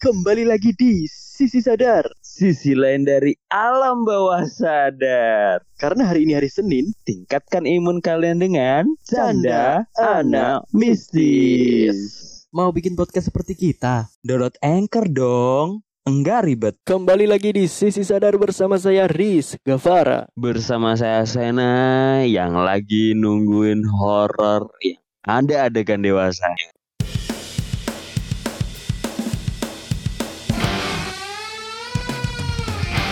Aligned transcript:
Kembali 0.00 0.48
lagi 0.48 0.72
di 0.72 1.04
Sisi 1.04 1.60
Sadar. 1.60 2.08
Sisi 2.24 2.72
lain 2.72 3.04
dari 3.04 3.36
alam 3.52 4.08
bawah 4.08 4.48
sadar. 4.48 5.60
Karena 5.76 6.08
hari 6.08 6.24
ini 6.24 6.40
hari 6.40 6.48
Senin, 6.48 6.96
Tingkatkan 7.04 7.68
imun 7.68 8.00
kalian 8.00 8.40
dengan 8.40 8.88
Canda 9.04 9.84
Anak 10.00 10.64
Mistis. 10.72 12.00
Mau 12.48 12.72
bikin 12.72 12.96
podcast 12.96 13.28
seperti 13.28 13.52
kita? 13.52 14.08
Download 14.24 14.56
Anchor 14.64 15.04
dong. 15.04 15.84
Enggak 16.08 16.48
ribet. 16.48 16.80
Kembali 16.88 17.28
lagi 17.28 17.52
di 17.52 17.68
Sisi 17.68 18.00
Sadar 18.00 18.40
bersama 18.40 18.80
saya 18.80 19.04
Riz 19.04 19.60
Gavara. 19.68 20.24
Bersama 20.32 20.96
saya 20.96 21.28
Sena 21.28 22.24
yang 22.24 22.56
lagi 22.56 23.12
nungguin 23.12 23.84
horor 23.84 24.64
yang 24.80 24.96
ada 25.28 25.68
adegan 25.68 26.00
dewasa. 26.00 26.48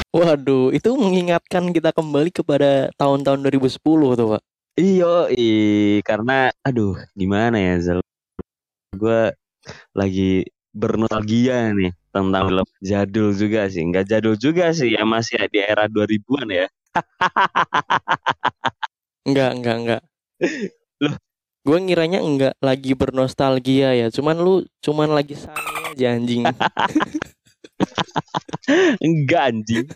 Waduh, 0.09 0.73
itu 0.73 0.89
mengingatkan 0.97 1.69
kita 1.69 1.93
kembali 1.93 2.33
kepada 2.33 2.89
tahun-tahun 2.97 3.45
2010 3.45 4.17
tuh, 4.17 4.29
Pak. 4.37 4.43
Iyo, 4.79 5.29
i 5.29 5.49
karena 6.01 6.49
aduh 6.65 6.97
gimana 7.13 7.61
ya 7.61 7.75
Zal. 7.83 8.01
Gue 8.95 9.35
lagi 9.93 10.49
bernostalgia 10.73 11.75
nih 11.77 11.93
tentang 12.09 12.49
film 12.49 12.69
jadul 12.81 13.29
juga 13.37 13.69
sih. 13.69 13.85
Enggak 13.85 14.09
jadul 14.09 14.39
juga 14.41 14.73
sih, 14.73 14.97
ya 14.97 15.05
masih 15.05 15.45
di 15.53 15.61
era 15.61 15.85
2000-an 15.91 16.49
ya. 16.49 16.67
Enggak, 19.29 19.51
enggak, 19.61 19.77
enggak. 19.77 20.03
Loh? 21.05 21.15
Gue 21.69 21.79
ngiranya 21.85 22.25
enggak 22.25 22.55
lagi 22.65 22.97
bernostalgia 22.97 23.93
ya. 23.93 24.09
Cuman 24.09 24.41
lu 24.41 24.65
cuman 24.81 25.13
lagi 25.13 25.37
sange 25.37 25.93
aja 25.93 26.17
anjing. 26.17 26.49
Enggak 29.05 29.43
anjing. 29.55 29.87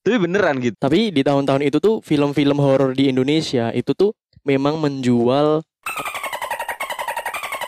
Tapi 0.00 0.16
beneran 0.16 0.56
gitu. 0.64 0.76
Tapi 0.80 1.12
di 1.12 1.20
tahun-tahun 1.20 1.62
itu 1.64 1.78
tuh 1.78 2.00
film-film 2.00 2.58
horor 2.58 2.96
di 2.96 3.12
Indonesia 3.12 3.68
itu 3.76 3.92
tuh 3.92 4.16
memang 4.48 4.80
menjual 4.80 5.60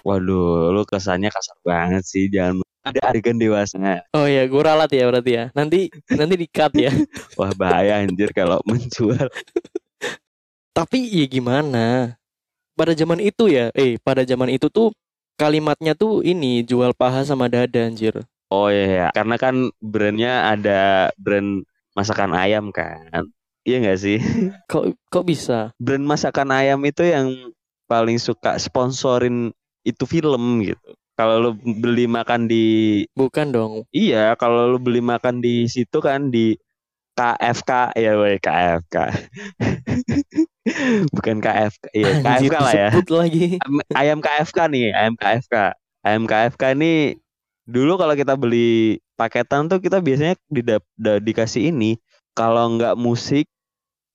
Waduh, 0.03 0.75
lu 0.75 0.83
kesannya 0.83 1.31
kasar 1.31 1.55
banget 1.63 2.03
sih. 2.03 2.27
Jangan 2.27 2.59
ada 2.83 3.01
adegan 3.15 3.39
dewasanya. 3.39 4.03
Oh 4.11 4.27
ya, 4.27 4.43
gue 4.51 4.63
ralat 4.63 4.91
ya 4.91 5.07
berarti 5.07 5.31
ya. 5.31 5.45
Nanti 5.55 5.87
nanti 6.11 6.35
di 6.35 6.47
cut 6.51 6.75
ya. 6.75 6.91
Wah 7.39 7.55
bahaya 7.55 8.03
anjir 8.03 8.35
kalau 8.35 8.59
menjual. 8.67 9.31
Tapi 10.75 10.99
ya 11.07 11.27
gimana? 11.31 12.19
Pada 12.75 12.97
zaman 12.99 13.23
itu 13.23 13.47
ya, 13.47 13.71
eh 13.79 14.01
pada 14.03 14.27
zaman 14.27 14.51
itu 14.51 14.67
tuh 14.67 14.91
kalimatnya 15.39 15.95
tuh 15.95 16.27
ini 16.27 16.67
jual 16.67 16.91
paha 16.99 17.23
sama 17.23 17.47
dada 17.47 17.87
anjir. 17.87 18.27
Oh 18.53 18.69
iya, 18.69 18.85
iya. 18.85 19.07
karena 19.17 19.41
kan 19.41 19.73
brandnya 19.81 20.53
ada 20.53 21.09
brand 21.17 21.65
masakan 21.97 22.37
ayam 22.37 22.69
kan. 22.69 23.25
Iya 23.65 23.77
nggak 23.81 24.01
sih? 24.01 24.19
Kok 24.71 24.93
kok 25.09 25.25
bisa? 25.25 25.73
Brand 25.81 26.05
masakan 26.05 26.53
ayam 26.53 26.85
itu 26.85 27.01
yang 27.01 27.33
paling 27.89 28.21
suka 28.21 28.61
sponsorin 28.61 29.57
itu 29.89 30.05
film 30.05 30.61
gitu. 30.61 30.93
Kalau 31.17 31.37
lu 31.41 31.51
beli 31.81 32.05
makan 32.09 32.45
di 32.49 32.65
Bukan 33.17 33.53
dong. 33.53 33.73
iya, 33.93 34.33
kalau 34.37 34.69
lu 34.69 34.79
beli 34.81 35.01
makan 35.01 35.41
di 35.41 35.65
situ 35.69 36.01
kan 36.01 36.29
di 36.29 36.57
KFK 37.13 37.93
ya 37.97 38.13
weh 38.17 38.41
KFK. 38.41 38.97
Bukan 41.13 41.37
KFK, 41.45 41.85
iya 41.93 42.13
Anjir, 42.25 42.49
KFK 42.49 42.57
lah 42.57 42.73
ya. 42.73 42.89
lagi. 43.13 43.47
Am- 43.61 43.85
ayam 43.93 44.19
KFK 44.25 44.59
nih, 44.73 44.87
ayam 44.97 45.15
KFK. 45.21 45.55
Ayam 46.03 46.25
KFK 46.27 46.63
ini 46.75 47.22
dulu 47.67 47.99
kalau 48.01 48.15
kita 48.19 48.35
beli 48.35 48.99
paketan 49.15 49.71
tuh 49.71 49.79
kita 49.79 50.03
biasanya 50.03 50.35
didap- 50.51 50.89
da- 50.99 51.23
dikasih 51.23 51.71
ini 51.71 51.99
kalau 52.35 52.77
nggak 52.77 52.97
musik, 52.97 53.47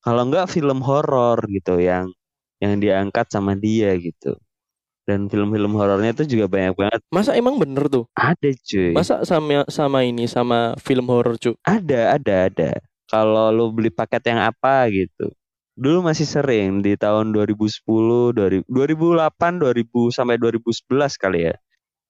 kalau 0.02 0.28
nggak 0.28 0.50
film 0.50 0.82
horor 0.82 1.38
gitu 1.50 1.78
yang 1.78 2.10
yang 2.58 2.82
diangkat 2.82 3.30
sama 3.30 3.54
dia 3.54 3.94
gitu. 3.98 4.38
Dan 5.08 5.32
film-film 5.32 5.72
horornya 5.80 6.12
tuh 6.12 6.28
juga 6.28 6.52
banyak 6.52 6.76
banget. 6.76 7.00
Masa 7.16 7.32
emang 7.40 7.56
bener 7.56 7.88
tuh? 7.88 8.04
Ada 8.12 8.52
cuy. 8.52 8.92
Masa 8.92 9.24
sama 9.24 9.64
sama 9.72 10.04
ini 10.04 10.28
sama 10.28 10.76
film 10.84 11.08
horor 11.08 11.40
cu? 11.40 11.56
Ada, 11.64 12.20
ada, 12.20 12.52
ada. 12.52 12.72
Kalau 13.08 13.48
lu 13.56 13.72
beli 13.72 13.88
paket 13.88 14.20
yang 14.28 14.44
apa 14.44 14.92
gitu. 14.92 15.32
Dulu 15.80 16.04
masih 16.12 16.28
sering 16.28 16.84
di 16.84 17.00
tahun 17.00 17.32
2010, 17.32 18.36
2000 18.36 18.68
2008, 18.68 19.64
2000 19.64 20.12
sampai 20.12 20.36
2011 20.36 21.16
kali 21.16 21.48
ya. 21.48 21.56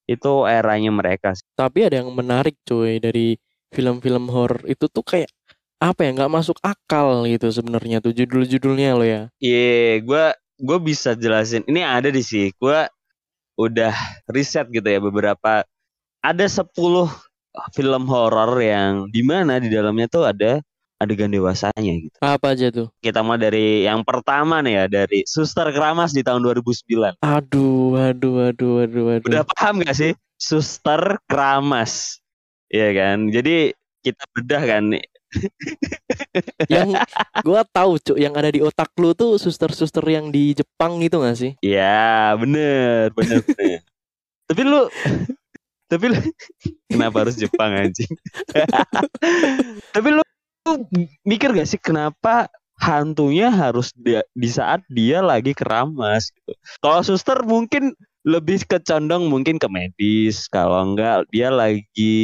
Itu 0.08 0.48
eranya 0.48 0.90
mereka 0.90 1.36
sih. 1.36 1.46
Tapi 1.54 1.86
ada 1.86 2.02
yang 2.02 2.10
menarik 2.16 2.56
cuy 2.64 2.98
dari 3.04 3.36
film-film 3.76 4.32
horor 4.32 4.64
itu 4.66 4.88
tuh 4.88 5.04
kayak 5.04 5.28
apa 5.78 6.08
ya 6.08 6.10
nggak 6.16 6.34
masuk 6.34 6.58
akal 6.66 7.28
gitu 7.30 7.54
sebenarnya 7.54 8.02
tuh 8.02 8.16
judul-judulnya 8.16 8.98
lo 8.98 9.06
ya. 9.06 9.22
Iya, 9.38 10.02
gua 10.02 10.34
gua 10.58 10.78
bisa 10.82 11.14
jelasin. 11.14 11.62
Ini 11.68 11.86
ada 11.86 12.10
di 12.10 12.24
sih. 12.26 12.50
Gua 12.58 12.88
udah 13.58 13.94
riset 14.32 14.70
gitu 14.70 14.86
ya 14.86 15.02
beberapa 15.02 15.66
ada 16.22 16.46
10 16.46 17.10
film 17.74 18.04
horor 18.06 18.54
yang 18.62 19.10
di 19.10 19.26
mana 19.26 19.58
di 19.58 19.70
dalamnya 19.74 20.08
tuh 20.10 20.30
ada 20.30 20.62
adegan 20.98 21.30
dewasanya 21.30 21.94
gitu. 21.94 22.18
Apa 22.22 22.58
aja 22.58 22.74
tuh? 22.74 22.90
Kita 23.02 23.22
mau 23.22 23.38
dari 23.38 23.86
yang 23.86 24.02
pertama 24.02 24.62
nih 24.66 24.74
ya 24.74 24.86
dari 24.90 25.22
Suster 25.30 25.70
Keramas 25.70 26.12
di 26.14 26.26
tahun 26.26 26.42
2009. 26.42 27.22
Aduh, 27.22 27.94
aduh, 27.98 28.36
aduh, 28.50 28.74
aduh, 28.84 29.06
aduh. 29.18 29.30
Udah 29.30 29.46
paham 29.46 29.86
gak 29.86 29.98
sih? 29.98 30.12
Suster 30.38 31.22
Keramas. 31.30 32.22
Iya 32.74 32.90
kan? 32.98 33.30
Jadi 33.30 33.72
kita 34.02 34.24
bedah 34.34 34.64
kan 34.66 34.84
nih. 34.94 35.06
yang 36.74 36.96
gua 37.44 37.68
tahu 37.68 38.00
cuk 38.00 38.16
yang 38.16 38.32
ada 38.32 38.48
di 38.48 38.64
otak 38.64 38.96
lu 38.96 39.12
tuh 39.12 39.36
suster-suster 39.36 40.02
yang 40.08 40.32
di 40.32 40.56
Jepang 40.56 40.98
gitu 41.04 41.22
gak 41.22 41.38
sih? 41.38 41.52
Ya 41.62 42.34
bener, 42.40 43.12
bener, 43.14 43.44
bener. 43.44 43.84
tapi 44.48 44.62
lu, 44.64 44.88
tapi 45.92 46.06
lu, 46.16 46.20
kenapa 46.88 47.28
harus 47.28 47.36
Jepang 47.36 47.76
anjing? 47.76 48.12
tapi 49.92 50.08
lu 50.16 50.27
mikir 51.24 51.56
gak 51.56 51.70
sih 51.70 51.80
kenapa 51.80 52.52
hantunya 52.78 53.50
harus 53.50 53.90
dia, 53.98 54.22
di 54.38 54.50
saat 54.50 54.86
dia 54.88 55.26
lagi 55.26 55.58
keramas 55.58 56.30
gitu. 56.30 56.54
Kalau 56.80 57.02
suster 57.02 57.42
mungkin 57.42 57.98
lebih 58.28 58.68
kecondong 58.68 59.32
mungkin 59.32 59.56
ke 59.56 59.72
medis 59.72 60.52
kalau 60.52 60.94
enggak 60.94 61.24
dia 61.32 61.48
lagi 61.48 62.16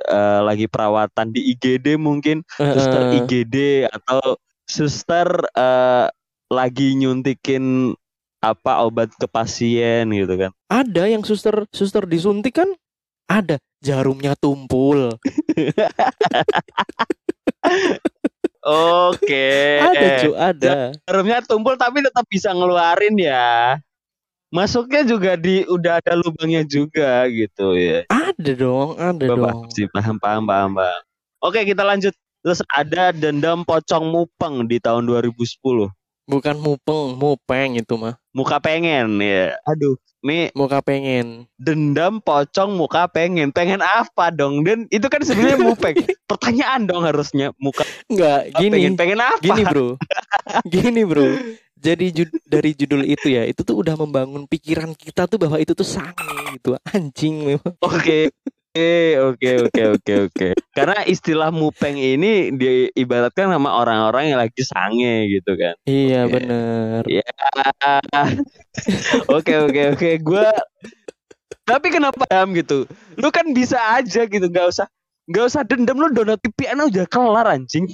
eh, 0.00 0.40
lagi 0.40 0.64
perawatan 0.64 1.36
di 1.36 1.52
IGD 1.52 2.00
mungkin 2.00 2.40
suster 2.56 3.12
Heeh. 3.12 3.28
IGD 3.28 3.56
atau 3.92 4.40
suster 4.64 5.28
eh, 5.52 6.08
lagi 6.50 6.98
nyuntikin 6.98 7.94
apa 8.40 8.88
obat 8.88 9.12
ke 9.14 9.28
pasien 9.28 10.10
gitu 10.10 10.34
kan. 10.40 10.50
Ada 10.72 11.12
yang 11.12 11.22
suster 11.22 11.68
suster 11.70 12.08
disuntik 12.08 12.56
kan? 12.56 12.72
Ada 13.30 13.60
jarumnya 13.84 14.34
tumpul. 14.34 15.14
Oke. 18.60 19.80
Ada 19.80 20.06
cu, 20.20 20.30
ada. 20.36 20.72
Jarumnya 21.08 21.40
tumpul 21.44 21.74
tapi 21.80 22.04
tetap 22.04 22.28
bisa 22.28 22.52
ngeluarin 22.52 23.16
ya. 23.16 23.80
Masuknya 24.50 25.06
juga 25.06 25.38
di 25.38 25.62
udah 25.64 26.02
ada 26.02 26.18
lubangnya 26.18 26.66
juga 26.66 27.24
gitu 27.30 27.78
ya. 27.78 28.02
Ada 28.10 28.52
dong, 28.58 28.98
ada 28.98 29.24
Gua 29.30 29.36
dong. 29.38 29.46
paham 29.46 29.70
sih, 29.70 29.86
paham, 29.88 30.16
paham, 30.18 30.42
paham, 30.44 30.70
paham. 30.74 31.00
Oke, 31.40 31.62
kita 31.64 31.86
lanjut. 31.86 32.12
Terus 32.40 32.60
ada 32.72 33.12
dendam 33.12 33.62
pocong 33.62 34.10
mupeng 34.10 34.66
di 34.66 34.82
tahun 34.82 35.06
2010. 35.06 35.92
Bukan 36.26 36.56
mupeng, 36.58 37.14
mupeng 37.14 37.78
itu 37.78 37.94
mah. 37.94 38.18
Muka 38.34 38.58
pengen 38.58 39.22
ya. 39.22 39.54
Aduh, 39.70 39.94
nih 40.20 40.52
Muka 40.52 40.80
pengen. 40.80 41.48
dendam 41.56 42.18
pocong 42.18 42.72
muka 42.72 43.06
pengen 43.06 43.50
pengen 43.50 43.78
apa 43.78 44.28
dong 44.28 44.60
dan 44.60 44.84
itu 44.88 45.04
kan 45.04 45.20
sebenarnya 45.20 45.56
mupeng 45.66 45.96
pertanyaan 46.24 46.84
dong 46.84 47.02
harusnya 47.02 47.50
muka 47.56 47.82
Enggak, 48.06 48.52
pengen 48.52 48.72
gini. 48.84 48.94
pengen 48.94 49.18
apa 49.18 49.40
Gini, 49.40 49.62
Bro. 49.62 49.88
Gini, 50.72 51.02
Bro. 51.02 51.26
Jadi 51.74 52.12
jud- 52.12 52.42
dari 52.44 52.70
judul 52.70 53.00
itu 53.02 53.26
ya, 53.30 53.42
itu 53.42 53.60
tuh 53.60 53.72
udah 53.74 53.96
membangun 53.96 54.44
pikiran 54.44 54.92
kita 54.92 55.24
tuh 55.24 55.36
bahwa 55.36 55.56
itu 55.56 55.72
tuh 55.72 55.82
sange 55.82 56.12
gitu. 56.52 56.76
Anjing 56.86 57.40
memang. 57.46 57.72
oke 57.80 58.28
oke 58.74 59.50
oke 59.66 59.82
oke 59.98 60.12
oke 60.30 60.48
karena 60.70 61.02
istilah 61.02 61.50
mupeng 61.50 61.98
ini 61.98 62.54
diibaratkan 62.54 63.50
sama 63.50 63.74
orang-orang 63.74 64.30
yang 64.30 64.38
lagi 64.38 64.62
sange 64.62 65.26
gitu 65.26 65.58
kan 65.58 65.74
Iya, 65.88 66.30
Oke. 66.30 66.32
bener. 66.38 67.02
ya 67.10 67.22
oke 69.36 69.54
oke 69.66 69.82
oke 69.98 70.10
gua 70.22 70.54
tapi 71.66 71.90
kenapa 71.90 72.22
dam 72.30 72.54
gitu 72.54 72.86
lu 73.18 73.28
kan 73.34 73.50
bisa 73.50 73.78
aja 73.98 74.22
gitu 74.26 74.46
nggak 74.46 74.66
usah 74.70 74.86
nggak 75.26 75.44
usah 75.50 75.62
dendam 75.66 75.98
lu 75.98 76.10
download 76.14 76.38
VPN 76.42 76.86
udah 76.86 77.06
kelar 77.10 77.46
anjing 77.50 77.90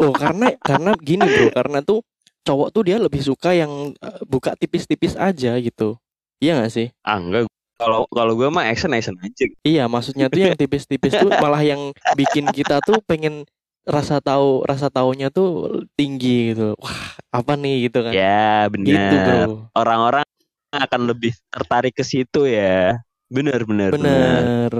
Oh, 0.00 0.16
karena 0.16 0.56
karena 0.64 0.96
gini, 0.96 1.20
Bro. 1.20 1.52
Karena 1.52 1.84
tuh 1.84 2.00
cowok 2.48 2.72
tuh 2.72 2.88
dia 2.88 2.96
lebih 2.96 3.20
suka 3.20 3.52
yang 3.52 3.92
eh, 3.92 4.20
buka 4.24 4.56
tipis-tipis 4.56 5.12
aja 5.12 5.52
gitu. 5.60 6.00
Iya 6.40 6.64
gak 6.64 6.72
sih? 6.72 6.88
ah 7.04 7.20
enggak 7.20 7.44
Kalau 7.80 8.04
kalau 8.12 8.32
gue 8.36 8.48
mah 8.52 8.68
action 8.68 8.92
action 8.92 9.16
aja. 9.24 9.48
Iya, 9.64 9.88
maksudnya 9.88 10.28
tuh 10.28 10.36
yang 10.36 10.52
tipis-tipis 10.52 11.16
tuh 11.16 11.32
malah 11.42 11.64
yang 11.64 11.96
bikin 12.12 12.52
kita 12.52 12.84
tuh 12.84 13.00
pengen 13.08 13.48
rasa 13.88 14.20
tahu 14.20 14.60
rasa 14.68 14.92
taunya 14.92 15.32
tuh 15.32 15.80
tinggi 15.96 16.52
gitu. 16.52 16.76
Wah, 16.76 17.16
apa 17.32 17.56
nih 17.56 17.88
gitu 17.88 18.04
kan. 18.04 18.12
Ya 18.12 18.68
Gitu, 18.68 18.84
benar. 18.84 19.48
Bro. 19.48 19.72
Orang-orang 19.72 20.26
akan 20.76 21.00
lebih 21.08 21.32
tertarik 21.48 21.96
ke 21.96 22.04
situ 22.04 22.44
ya. 22.44 23.00
Benar 23.32 23.64
benar 23.64 23.96
benar. 23.96 24.40
Bener. 24.44 24.72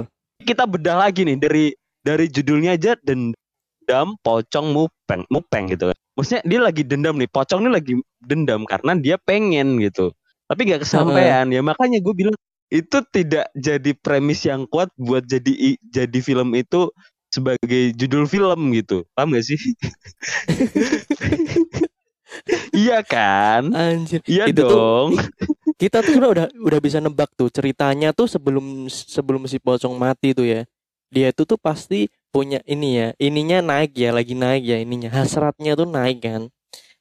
Kita 0.45 0.69
bedah 0.69 1.01
lagi 1.01 1.25
nih 1.25 1.37
dari 1.41 1.65
dari 2.05 2.29
judulnya 2.29 2.77
aja 2.77 2.93
dendam 3.01 4.13
pocong 4.21 4.77
mupeng 4.77 5.25
mupeng 5.33 5.73
gitu 5.73 5.89
kan. 5.89 5.97
Maksudnya 6.13 6.43
dia 6.45 6.59
lagi 6.61 6.83
dendam 6.85 7.17
nih, 7.17 7.29
pocong 7.33 7.65
nih 7.65 7.73
lagi 7.73 7.93
dendam 8.21 8.61
karena 8.69 8.93
dia 8.93 9.17
pengen 9.17 9.81
gitu. 9.81 10.13
Tapi 10.45 10.67
gak 10.67 10.83
kesampaian 10.83 11.47
ya 11.47 11.63
makanya 11.63 12.03
gue 12.03 12.11
bilang 12.11 12.35
itu 12.71 12.97
tidak 13.15 13.45
jadi 13.55 13.91
premis 13.99 14.41
yang 14.49 14.63
kuat 14.71 14.89
buat 14.95 15.23
jadi 15.27 15.51
i- 15.51 15.81
jadi 15.91 16.19
film 16.23 16.55
itu 16.55 16.87
sebagai 17.31 17.95
judul 17.99 18.23
film 18.27 18.59
gitu. 18.75 19.03
Paham 19.15 19.35
gak 19.35 19.45
sih? 19.47 19.59
iya 22.77 22.95
kan? 23.05 23.61
Anjir. 23.75 24.21
Iya 24.29 24.43
Itu 24.49 24.61
tuh 24.69 24.79
dong. 24.79 25.09
kita 25.81 25.97
tuh 26.05 26.11
sebenarnya 26.15 26.33
udah 26.35 26.47
udah 26.67 26.79
bisa 26.85 26.97
nebak 27.03 27.29
tuh 27.35 27.49
ceritanya 27.49 28.13
tuh 28.13 28.27
sebelum 28.29 28.87
sebelum 28.91 29.41
si 29.49 29.57
pocong 29.57 29.95
mati 29.97 30.31
tuh 30.37 30.45
ya 30.47 30.61
dia 31.11 31.33
itu 31.33 31.43
tuh 31.43 31.57
pasti 31.59 32.07
punya 32.31 32.61
ini 32.69 32.87
ya 33.01 33.07
ininya 33.19 33.59
naik 33.65 33.91
ya 33.97 34.09
lagi 34.15 34.33
naik 34.37 34.63
ya 34.63 34.77
ininya 34.79 35.09
hasratnya 35.11 35.73
tuh 35.75 35.87
naik 35.89 36.21
kan 36.23 36.41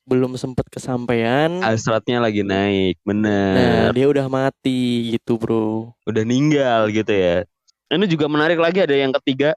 belum 0.09 0.35
sempet 0.35 0.67
kesampaian 0.73 1.61
Hasratnya 1.63 2.19
lagi 2.19 2.43
naik, 2.43 2.99
nah 3.05 3.09
bener. 3.09 3.93
dia 3.95 4.07
udah 4.11 4.27
mati 4.27 5.15
gitu 5.17 5.39
bro 5.39 5.93
Udah 6.09 6.25
ninggal 6.27 6.91
gitu 6.91 7.13
ya. 7.13 7.47
Ini 7.91 8.07
juga 8.07 8.31
menarik 8.31 8.59
lagi 8.59 8.83
ada 8.83 8.95
yang 8.95 9.11
ketiga. 9.23 9.55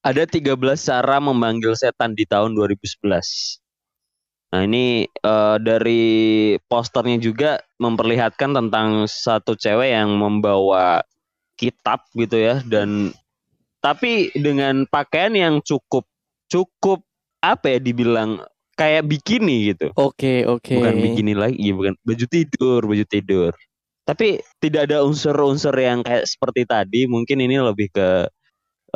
Ada 0.00 0.24
13 0.24 0.56
cara 0.80 1.16
memanggil 1.20 1.76
setan 1.76 2.16
di 2.16 2.24
tahun 2.24 2.56
2011. 2.56 3.60
Nah 4.50 4.66
ini 4.66 5.06
eh, 5.06 5.56
dari 5.60 6.02
posternya 6.66 7.20
juga 7.22 7.50
memperlihatkan 7.78 8.50
tentang 8.50 9.06
satu 9.06 9.54
cewek 9.54 9.94
yang 9.94 10.10
membawa 10.16 11.04
kitab 11.60 12.08
gitu 12.16 12.40
ya 12.40 12.64
dan 12.64 13.12
tapi 13.84 14.32
dengan 14.32 14.88
pakaian 14.88 15.36
yang 15.36 15.54
cukup 15.60 16.08
cukup 16.48 17.04
apa 17.40 17.76
ya 17.76 17.78
dibilang 17.80 18.40
kayak 18.80 19.04
bikini 19.04 19.76
gitu. 19.76 19.92
oke 19.92 20.48
oke. 20.48 20.72
Bukan 20.80 20.96
bikini 21.04 21.36
lagi 21.36 21.60
iya, 21.60 21.76
bukan. 21.76 21.92
Baju 22.00 22.24
tidur 22.24 22.80
baju 22.88 23.04
tidur. 23.04 23.52
Tapi 24.08 24.40
tidak 24.58 24.88
ada 24.88 25.04
unsur-unsur 25.04 25.76
yang 25.76 26.00
kayak 26.00 26.24
seperti 26.24 26.64
tadi 26.64 27.04
mungkin 27.04 27.44
ini 27.44 27.60
lebih 27.60 27.92
ke 27.92 28.24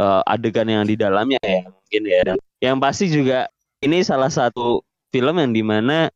eh, 0.00 0.22
adegan 0.24 0.72
yang 0.72 0.88
di 0.88 0.96
dalamnya 0.96 1.38
ya 1.44 1.68
mungkin 1.68 2.02
ya. 2.08 2.20
Dan 2.32 2.36
yang 2.64 2.80
pasti 2.80 3.12
juga 3.12 3.52
ini 3.84 4.00
salah 4.00 4.32
satu 4.32 4.80
film 5.12 5.36
yang 5.36 5.52
di 5.52 5.60
mana 5.60 6.08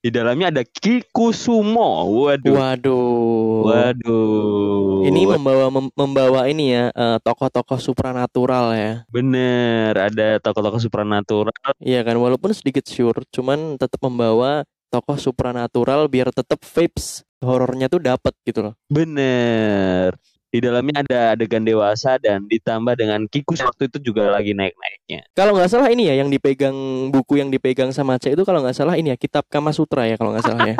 di 0.00 0.08
dalamnya 0.08 0.48
ada 0.48 0.62
Kikusumo. 0.64 2.08
Waduh. 2.24 2.56
Waduh. 2.56 3.60
Waduh. 3.68 5.04
Ini 5.04 5.28
membawa 5.28 5.68
mem- 5.68 5.92
membawa 5.92 6.48
ini 6.48 6.72
ya 6.72 6.88
eh, 6.92 7.18
tokoh-tokoh 7.20 7.76
supranatural 7.76 8.72
ya. 8.72 8.92
Bener 9.12 9.92
ada 9.92 10.40
tokoh-tokoh 10.40 10.80
supranatural. 10.80 11.52
Iya 11.80 12.00
kan 12.00 12.16
walaupun 12.16 12.52
sedikit 12.56 12.88
sure 12.88 13.20
cuman 13.28 13.76
tetap 13.76 14.00
membawa 14.00 14.64
tokoh 14.90 15.20
supranatural 15.20 16.10
biar 16.10 16.34
tetap 16.34 16.58
vibes 16.64 17.22
horornya 17.40 17.86
tuh 17.88 18.02
dapat 18.02 18.34
gitu 18.44 18.60
loh. 18.68 18.74
bener 18.90 20.12
di 20.50 20.58
dalamnya 20.58 21.06
ada 21.06 21.20
adegan 21.38 21.62
dewasa 21.62 22.18
dan 22.18 22.42
ditambah 22.50 22.98
dengan 22.98 23.22
Kikus 23.30 23.62
waktu 23.62 23.86
itu 23.86 24.10
juga 24.10 24.34
lagi 24.34 24.50
naik-naiknya 24.50 25.30
Kalau 25.38 25.54
nggak 25.54 25.70
salah 25.70 25.88
ini 25.94 26.10
ya 26.10 26.18
yang 26.18 26.26
dipegang 26.26 26.74
buku 27.14 27.38
yang 27.38 27.54
dipegang 27.54 27.94
sama 27.94 28.18
Cek 28.18 28.34
itu 28.34 28.42
kalau 28.42 28.58
nggak 28.66 28.74
salah 28.74 28.98
ini 28.98 29.14
ya 29.14 29.16
kitab 29.16 29.46
Kama 29.46 29.70
Sutra 29.70 30.10
ya 30.10 30.18
kalau 30.18 30.34
nggak 30.34 30.46
salah 30.46 30.74
ya. 30.74 30.76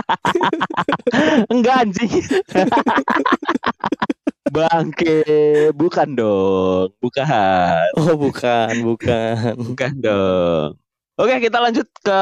Enggak 1.53 1.87
anjing. 1.87 2.11
Bangke, 4.51 5.23
bukan 5.79 6.09
dong, 6.19 6.91
bukan, 6.99 7.87
Oh 7.95 8.19
bukan 8.19 8.83
bukan. 8.83 9.55
bukan 9.55 9.93
dong. 10.03 10.75
Oke, 11.15 11.39
kita 11.39 11.63
lanjut 11.63 11.87
ke 12.03 12.21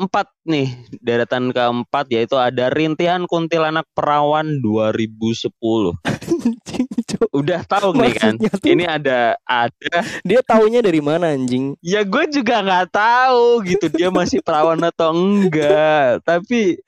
empat 0.00 0.32
nih 0.48 0.72
deretan 1.04 1.52
keempat 1.52 2.08
yaitu 2.08 2.40
ada 2.40 2.72
rintihan 2.72 3.28
kuntilanak 3.28 3.84
perawan 3.92 4.64
2010 4.64 5.52
Anjing, 6.00 6.88
Cok. 6.88 7.28
udah 7.36 7.60
tahu 7.68 7.92
nih 8.00 8.14
kan 8.16 8.34
tuh 8.40 8.64
ini 8.64 8.88
ada 8.88 9.36
ada 9.44 9.96
dia 10.24 10.40
taunya 10.40 10.80
dari 10.80 11.04
mana 11.04 11.36
anjing? 11.36 11.76
ya 11.84 12.00
gue 12.00 12.24
juga 12.32 12.64
nggak 12.64 12.88
tahu 12.96 13.60
gitu 13.68 13.92
dia 13.92 14.08
masih 14.08 14.40
perawan 14.40 14.80
atau 14.80 15.12
enggak 15.12 16.24
tapi 16.24 16.80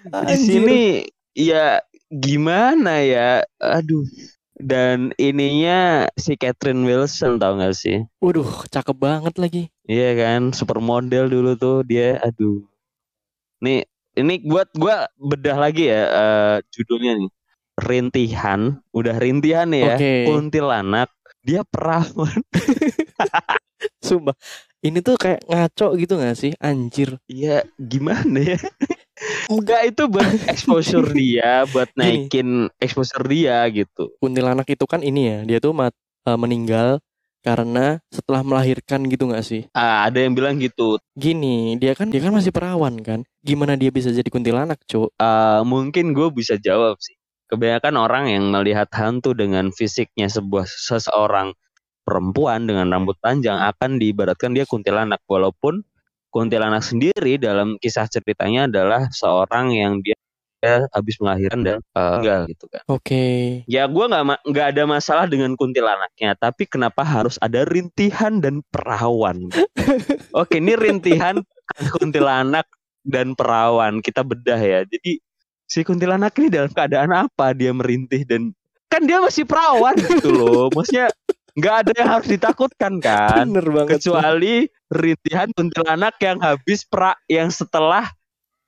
di 0.00 0.08
Anjir. 0.08 0.40
sini 0.40 0.82
ya 1.36 1.84
gimana 2.08 3.04
ya 3.04 3.44
aduh 3.60 4.08
dan 4.54 5.10
ininya 5.18 6.06
si 6.14 6.38
Catherine 6.38 6.86
Wilson 6.86 7.42
tau 7.42 7.58
gak 7.58 7.74
sih 7.74 8.06
Waduh, 8.22 8.64
cakep 8.70 8.96
banget 8.96 9.34
lagi. 9.36 9.73
Iya 9.88 10.10
kan 10.16 10.52
supermodel 10.52 11.28
dulu 11.28 11.56
tuh 11.56 11.76
dia 11.84 12.20
aduh 12.20 12.64
nih 13.60 13.84
ini 14.14 14.34
buat 14.46 14.70
gua 14.76 15.08
bedah 15.16 15.56
lagi 15.58 15.90
ya 15.90 16.02
eh, 16.08 16.56
judulnya 16.72 17.12
nih 17.20 17.30
rintihan 17.74 18.60
udah 18.94 19.16
rintihan 19.18 19.68
ya 19.74 19.98
Oke. 19.98 20.30
kuntilanak 20.30 21.10
dia 21.44 21.60
perawan 21.66 22.40
Sumpah. 24.04 24.36
Ini 24.84 25.00
tuh 25.00 25.16
kayak 25.16 25.48
ngaco 25.48 25.96
gitu 25.96 26.20
gak 26.20 26.36
sih? 26.36 26.52
Anjir. 26.60 27.16
Iya, 27.24 27.64
gimana 27.80 28.56
ya? 28.56 28.60
Enggak 29.52 29.80
itu 29.88 30.02
buat 30.08 30.28
exposure 30.44 31.08
dia, 31.16 31.64
buat 31.72 31.88
Gini. 31.96 32.28
naikin 32.28 32.48
exposure 32.76 33.24
dia 33.24 33.64
gitu. 33.72 34.12
Kuntilanak 34.20 34.68
itu 34.68 34.84
kan 34.84 35.00
ini 35.00 35.20
ya, 35.32 35.38
dia 35.48 35.58
tuh 35.60 35.72
mat, 35.72 35.96
eh, 36.28 36.36
meninggal 36.36 37.00
karena 37.44 38.00
setelah 38.08 38.40
melahirkan 38.40 39.04
gitu 39.04 39.28
gak 39.28 39.44
sih? 39.44 39.68
Ah, 39.76 40.08
ada 40.08 40.24
yang 40.24 40.32
bilang 40.32 40.56
gitu. 40.56 40.96
Gini, 41.12 41.76
dia 41.76 41.92
kan 41.92 42.08
dia 42.08 42.24
kan 42.24 42.32
masih 42.32 42.50
perawan 42.50 42.96
kan. 43.04 43.20
Gimana 43.44 43.76
dia 43.76 43.92
bisa 43.92 44.08
jadi 44.08 44.26
kuntilanak, 44.32 44.80
Cuk? 44.88 45.12
Ah, 45.20 45.60
mungkin 45.62 46.16
gue 46.16 46.32
bisa 46.32 46.56
jawab 46.56 46.96
sih. 47.04 47.14
Kebanyakan 47.52 47.94
orang 48.00 48.24
yang 48.32 48.48
melihat 48.48 48.88
hantu 48.96 49.36
dengan 49.36 49.68
fisiknya 49.68 50.32
sebuah 50.32 50.64
seseorang 50.64 51.52
perempuan 52.08 52.64
dengan 52.64 52.88
rambut 52.88 53.20
panjang 53.20 53.60
akan 53.60 54.00
diibaratkan 54.00 54.56
dia 54.56 54.64
kuntilanak 54.64 55.20
walaupun 55.28 55.84
kuntilanak 56.32 56.82
sendiri 56.82 57.38
dalam 57.38 57.78
kisah 57.78 58.10
ceritanya 58.10 58.66
adalah 58.66 59.06
seorang 59.14 59.70
yang 59.70 60.02
dia, 60.02 60.18
dia 60.64 60.88
habis 60.96 61.20
melahirkan 61.20 61.60
dan 61.60 61.76
eh, 61.76 62.00
meninggal 62.00 62.40
gitu 62.48 62.64
kan. 62.72 62.82
Oke. 62.88 63.24
Ya 63.68 63.84
gue 63.84 64.04
nggak 64.08 64.24
nggak 64.48 64.66
ada 64.72 64.82
masalah 64.88 65.28
dengan 65.28 65.52
kuntilanaknya, 65.60 66.32
tapi 66.40 66.64
kenapa 66.64 67.04
harus 67.04 67.36
ada 67.44 67.68
rintihan 67.68 68.40
dan 68.40 68.64
perawan? 68.72 69.52
Oke, 70.40 70.56
ini 70.56 70.72
rintihan 70.72 71.36
kuntilanak 72.00 72.64
dan 73.04 73.36
perawan 73.36 74.00
kita 74.00 74.24
bedah 74.24 74.56
ya. 74.56 74.80
Jadi 74.88 75.20
si 75.68 75.84
kuntilanak 75.84 76.32
ini 76.40 76.48
dalam 76.48 76.72
keadaan 76.72 77.12
apa 77.12 77.52
dia 77.52 77.76
merintih 77.76 78.24
dan 78.24 78.56
kan 78.88 79.04
dia 79.04 79.20
masih 79.20 79.44
perawan 79.44 79.92
gitu 80.00 80.32
loh. 80.32 80.72
Maksudnya 80.72 81.12
nggak 81.54 81.74
ada 81.84 81.92
yang 81.92 82.10
harus 82.18 82.28
ditakutkan 82.32 82.98
kan? 83.04 83.52
Bener 83.52 83.68
banget. 83.68 84.00
Kecuali 84.00 84.64
rintihan 84.88 85.52
kuntilanak 85.52 86.16
yang 86.24 86.40
habis 86.40 86.88
pra 86.88 87.12
yang 87.28 87.52
setelah 87.52 88.08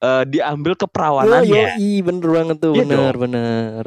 eh, 0.00 0.24
diambil 0.26 0.72
Oh, 0.72 0.78
keperawanannya. 0.78 1.76
yoi, 1.76 1.92
bener 2.02 2.28
banget 2.28 2.56
tuh, 2.58 2.72
Iya 2.72 2.80
bener, 2.82 2.96
dong. 3.12 3.20
bener. 3.22 3.84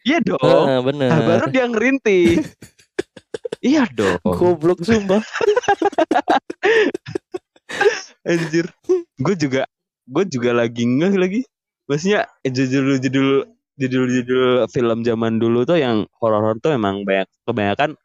Iya 0.00 0.18
dong. 0.24 0.64
Ah, 0.64 0.80
bener. 0.80 1.08
Nah, 1.08 1.20
baru 1.20 1.46
dia 1.48 1.64
ngerintih. 1.66 2.24
iya 3.60 3.84
dong. 3.90 4.16
Goblok 4.24 4.80
sumpah. 4.80 5.20
Anjir. 8.26 8.66
Gue 9.16 9.34
juga 9.34 9.64
gue 10.06 10.24
juga 10.26 10.50
lagi 10.52 10.82
ngeh 10.84 11.14
lagi. 11.16 11.40
Maksudnya 11.86 12.26
eh, 12.42 12.50
judul-judul 12.50 13.44
judul-judul 13.80 14.68
film 14.68 14.98
zaman 15.02 15.40
dulu 15.40 15.64
tuh 15.64 15.80
yang 15.80 16.04
horor-horor 16.20 16.60
tuh 16.60 16.76
emang 16.76 17.02
banyak 17.02 17.26
kebanyakan 17.44 17.96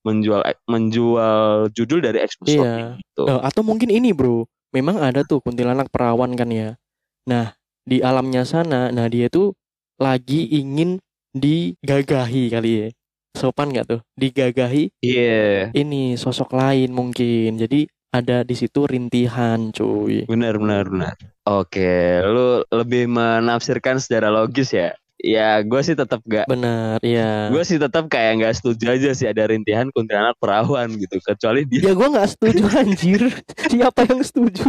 menjual 0.00 0.40
menjual 0.64 1.68
judul 1.70 2.00
dari 2.00 2.24
exposure 2.24 2.64
Iya. 2.64 2.96
gitu. 2.96 3.22
Nah, 3.28 3.44
atau 3.44 3.60
mungkin 3.60 3.92
ini, 3.92 4.16
Bro. 4.16 4.48
Memang 4.70 5.02
ada 5.02 5.26
tuh 5.26 5.42
kuntilanak 5.42 5.90
perawan 5.90 6.30
kan 6.38 6.46
ya. 6.46 6.78
Nah, 7.26 7.58
di 7.82 7.98
alamnya 8.06 8.46
sana, 8.46 8.94
nah 8.94 9.10
dia 9.10 9.26
tuh 9.26 9.58
lagi 9.98 10.46
ingin 10.46 11.02
digagahi 11.34 12.54
kali 12.54 12.70
ya. 12.70 12.88
Sopan 13.34 13.74
nggak 13.74 13.86
tuh? 13.86 14.00
Digagahi 14.14 14.94
Iya, 15.02 15.74
ini 15.74 16.14
sosok 16.14 16.54
lain 16.54 16.94
mungkin. 16.94 17.58
Jadi 17.58 17.90
ada 18.10 18.42
di 18.46 18.54
situ 18.58 18.86
rintihan, 18.86 19.70
cuy. 19.74 20.26
benar 20.26 20.58
benar 20.58 20.86
benar. 20.86 21.14
Oke, 21.46 22.22
lu 22.26 22.62
lebih 22.70 23.10
menafsirkan 23.10 23.98
secara 23.98 24.30
logis 24.30 24.70
ya. 24.70 24.94
Ya 25.20 25.60
gue 25.60 25.80
sih 25.84 25.92
tetap 25.92 26.24
gak 26.24 26.48
Benar, 26.48 26.96
iya. 27.04 27.52
gue 27.52 27.60
sih 27.60 27.76
tetap 27.76 28.08
kayak 28.08 28.40
nggak 28.40 28.54
setuju 28.56 28.96
aja 28.96 29.10
sih 29.12 29.28
ada 29.28 29.44
rintihan 29.44 29.92
kuntilanak 29.92 30.34
perawan 30.40 30.96
gitu 30.96 31.20
kecuali 31.20 31.68
dia 31.68 31.90
Ya 31.90 31.98
gua 31.98 32.06
nggak 32.12 32.30
setuju 32.38 32.62
anjir. 32.80 33.22
Siapa 33.66 34.06
yang 34.06 34.22
setuju? 34.22 34.62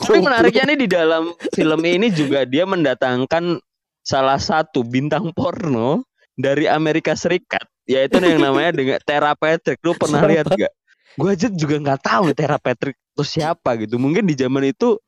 Tapi 0.00 0.18
menariknya 0.24 0.64
nih 0.72 0.78
di 0.80 0.88
dalam 0.88 1.36
film 1.52 1.80
ini 1.84 2.08
juga 2.08 2.48
dia 2.48 2.64
mendatangkan 2.64 3.60
salah 4.00 4.40
satu 4.40 4.80
bintang 4.80 5.28
porno 5.36 6.08
dari 6.36 6.64
Amerika 6.64 7.12
Serikat 7.12 7.64
yaitu 7.84 8.16
yang 8.20 8.40
namanya 8.40 8.72
dengan 8.80 8.98
Tera 9.04 9.36
Patrick 9.36 9.80
lu 9.84 9.92
pernah 9.92 10.24
lihat 10.24 10.48
gak 10.48 10.72
gue 11.14 11.28
aja 11.30 11.46
juga 11.52 11.76
nggak 11.78 12.00
tahu 12.00 12.24
Tera 12.32 12.58
Patrick 12.58 12.96
itu 12.96 13.22
siapa 13.22 13.76
gitu 13.78 14.00
mungkin 14.00 14.26
di 14.26 14.34
zaman 14.34 14.66
itu 14.66 14.98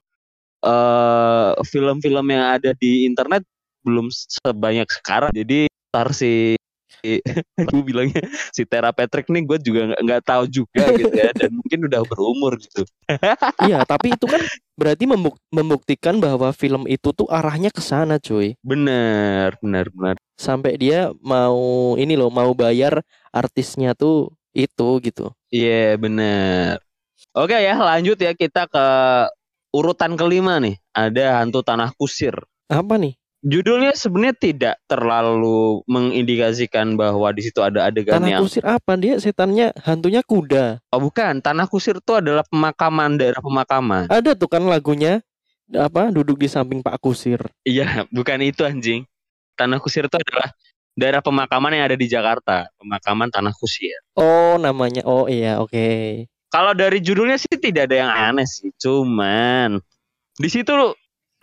eh 0.67 1.51
film-film 1.71 2.27
yang 2.29 2.45
ada 2.59 2.71
di 2.75 3.07
internet 3.07 3.47
belum 3.87 4.11
sebanyak 4.11 4.89
sekarang. 4.91 5.31
Jadi 5.31 5.71
ntar 5.95 6.11
si 6.11 6.59
gue 7.07 7.83
bilangnya 7.87 8.19
si 8.51 8.67
Tera 8.67 8.91
Patrick 8.91 9.31
nih 9.31 9.47
gue 9.47 9.59
juga 9.63 9.95
nggak 9.95 10.01
nggak 10.03 10.23
tahu 10.27 10.45
juga 10.51 10.85
gitu 10.99 11.15
ya. 11.15 11.31
Dan 11.39 11.55
mungkin 11.55 11.87
udah 11.87 12.03
berumur 12.03 12.59
gitu. 12.59 12.83
Iya, 13.63 13.87
tapi 13.87 14.19
itu 14.19 14.27
kan 14.27 14.43
berarti 14.75 15.05
membuk- 15.07 15.41
membuktikan 15.55 16.19
bahwa 16.19 16.51
film 16.51 16.85
itu 16.91 17.15
tuh 17.15 17.31
arahnya 17.31 17.71
ke 17.71 17.81
sana, 17.81 18.19
cuy. 18.19 18.59
bener 18.61 19.55
bener 19.63 19.87
bener 19.95 20.17
Sampai 20.37 20.77
dia 20.77 21.15
mau 21.25 21.95
ini 21.97 22.13
loh, 22.19 22.29
mau 22.29 22.53
bayar 22.53 23.01
artisnya 23.33 23.97
tuh 23.97 24.35
itu 24.53 24.89
gitu. 25.05 25.31
iya 25.53 25.95
bener 25.97 26.81
oke 27.37 27.53
ya 27.55 27.77
lanjut 27.77 28.17
ya 28.17 28.33
kita 28.33 28.65
ke 28.69 28.87
urutan 29.77 30.17
kelima 30.17 30.57
nih 30.57 30.81
ada 30.91 31.41
hantu 31.41 31.61
tanah 31.61 31.93
kusir 31.93 32.33
Apa 32.67 32.97
nih? 32.97 33.13
judulnya 33.41 33.93
sebenarnya 33.93 34.35
tidak 34.35 34.75
terlalu 34.87 35.85
mengindikasikan 35.87 36.97
bahwa 36.97 37.31
di 37.31 37.45
situ 37.45 37.61
ada 37.61 37.87
adegan 37.87 38.19
Tanah 38.19 38.29
yang 38.29 38.43
kusir 38.43 38.65
apa? 38.65 38.97
Dia 38.97 39.15
setannya 39.17 39.71
hantunya 39.79 40.19
kuda. 40.21 40.81
oh 40.83 40.99
bukan 40.99 41.39
tanah 41.39 41.69
kusir 41.69 41.95
itu 41.97 42.13
adalah 42.13 42.43
pemakaman 42.43 43.15
daerah 43.15 43.39
pemakaman 43.39 44.09
Ada 44.09 44.33
tuh 44.33 44.49
kan 44.49 44.65
lagunya 44.65 45.21
apa? 45.69 46.09
Duduk 46.09 46.39
di 46.39 46.47
samping 46.47 46.81
Pak 46.81 46.99
Kusir. 46.99 47.39
iya 47.63 48.09
bukan 48.09 48.41
itu 48.41 48.63
anjing 48.63 49.05
tanah 49.55 49.79
kusir 49.79 50.05
itu 50.05 50.17
adalah 50.17 50.51
daerah 50.93 51.21
pemakaman 51.21 51.71
yang 51.71 51.85
ada 51.87 51.97
di 51.97 52.07
Jakarta 52.07 52.67
pemakaman 52.77 53.29
tanah 53.29 53.53
kusir 53.53 53.95
Oh, 54.17 54.57
namanya. 54.57 55.05
Oh 55.05 55.29
iya, 55.29 55.61
oke. 55.61 56.25
Kalau 56.57 56.73
dari 56.73 57.05
judulnya 57.05 57.37
sih 57.37 57.61
tidak 57.61 57.93
ada 57.93 57.97
yang 58.01 58.11
aneh 58.33 58.49
sih 58.49 58.73
cuman 58.81 59.77
di 60.41 60.49
situ 60.49 60.73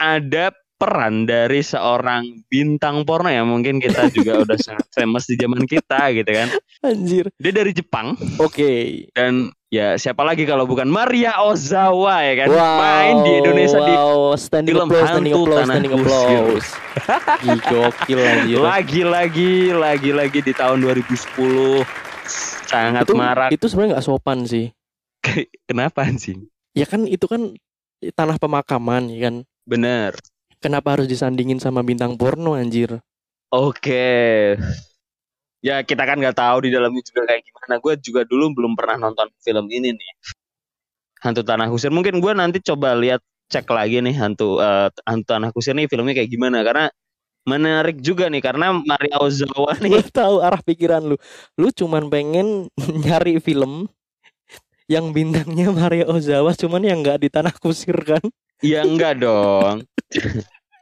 ada 0.02 0.50
peran 0.74 1.30
dari 1.30 1.62
seorang 1.62 2.44
bintang 2.50 3.06
porno 3.06 3.30
ya 3.30 3.46
mungkin 3.46 3.78
kita 3.78 4.10
juga 4.10 4.36
udah 4.44 4.58
sangat 4.58 4.90
famous 4.90 5.30
di 5.30 5.38
zaman 5.38 5.70
kita 5.70 6.10
gitu 6.18 6.28
kan 6.34 6.50
Anjir. 6.82 7.30
dia 7.38 7.54
dari 7.54 7.72
Jepang 7.78 8.18
Oke. 8.42 9.06
dan 9.14 9.54
ya 9.70 9.96
siapa 10.02 10.26
lagi 10.26 10.50
kalau 10.50 10.66
bukan 10.66 10.90
Maria 10.90 11.40
Ozawa 11.46 12.26
ya 12.26 12.34
kan 12.44 12.48
Wow. 12.50 12.78
main 12.82 13.16
di 13.22 13.32
Indonesia 13.38 13.80
di 13.86 13.96
wow. 13.96 14.34
standing 14.36 14.76
film 14.76 14.90
applause, 14.90 15.08
standing 15.08 15.34
Hantu 15.34 15.46
applause, 15.46 15.68
standing 15.70 15.94
applause. 15.94 16.68
Gokil 17.70 18.20
anjir. 18.20 18.60
lagi-lagi 18.60 19.54
lagi-lagi 19.78 20.40
di 20.42 20.54
tahun 20.58 20.84
2010 20.84 21.86
sangat 22.68 23.06
itu 23.06 23.14
marak 23.14 23.50
itu 23.54 23.66
sebenarnya 23.70 23.90
nggak 23.98 24.06
sopan 24.06 24.44
sih. 24.50 24.74
Kenapa 25.70 26.04
anjing 26.04 26.48
Ya 26.74 26.90
kan 26.90 27.06
itu 27.06 27.30
kan 27.30 27.54
tanah 28.18 28.42
pemakaman 28.42 29.08
ya 29.14 29.30
kan. 29.30 29.36
bener 29.64 30.18
Kenapa 30.64 30.96
harus 30.96 31.12
disandingin 31.12 31.60
sama 31.60 31.84
bintang 31.84 32.16
porno 32.16 32.56
anjir? 32.56 33.04
Oke. 33.52 34.56
Ya 35.60 35.84
kita 35.84 36.08
kan 36.08 36.16
nggak 36.16 36.40
tahu 36.40 36.64
di 36.64 36.70
dalamnya 36.72 37.04
juga 37.04 37.28
kayak 37.28 37.44
gimana. 37.44 37.74
Gue 37.84 37.94
juga 38.00 38.24
dulu 38.24 38.56
belum 38.56 38.74
pernah 38.80 38.96
nonton 38.96 39.28
film 39.44 39.68
ini 39.68 39.92
nih. 39.92 40.12
Hantu 41.20 41.44
Tanah 41.44 41.68
Kusir. 41.68 41.92
Mungkin 41.92 42.24
gue 42.24 42.32
nanti 42.32 42.64
coba 42.64 42.96
lihat 42.96 43.20
cek 43.52 43.68
lagi 43.68 44.00
nih 44.00 44.16
hantu 44.16 44.64
eh, 44.64 44.88
hantu 45.04 45.26
Tanah 45.36 45.52
Kusir 45.52 45.76
nih 45.76 45.92
filmnya 45.92 46.16
kayak 46.16 46.32
gimana 46.32 46.64
karena 46.64 46.88
menarik 47.44 48.00
juga 48.00 48.32
nih 48.32 48.40
karena 48.40 48.72
Maria 48.72 49.20
Ozawa 49.20 49.76
nih. 49.84 50.00
tahu 50.16 50.40
arah 50.40 50.64
pikiran 50.64 51.04
lu. 51.04 51.20
Lu 51.60 51.76
cuman 51.76 52.08
pengen 52.08 52.72
nyari 53.04 53.44
film 53.44 53.92
yang 54.92 55.16
bintangnya 55.16 55.72
Maria 55.72 56.06
Ozawa 56.10 56.52
cuman 56.56 56.84
yang 56.84 57.00
nggak 57.00 57.24
di 57.24 57.30
tanah 57.32 57.54
kusir 57.56 57.96
kan? 58.04 58.24
Ya 58.64 58.84
enggak 58.84 59.20
dong. 59.24 59.84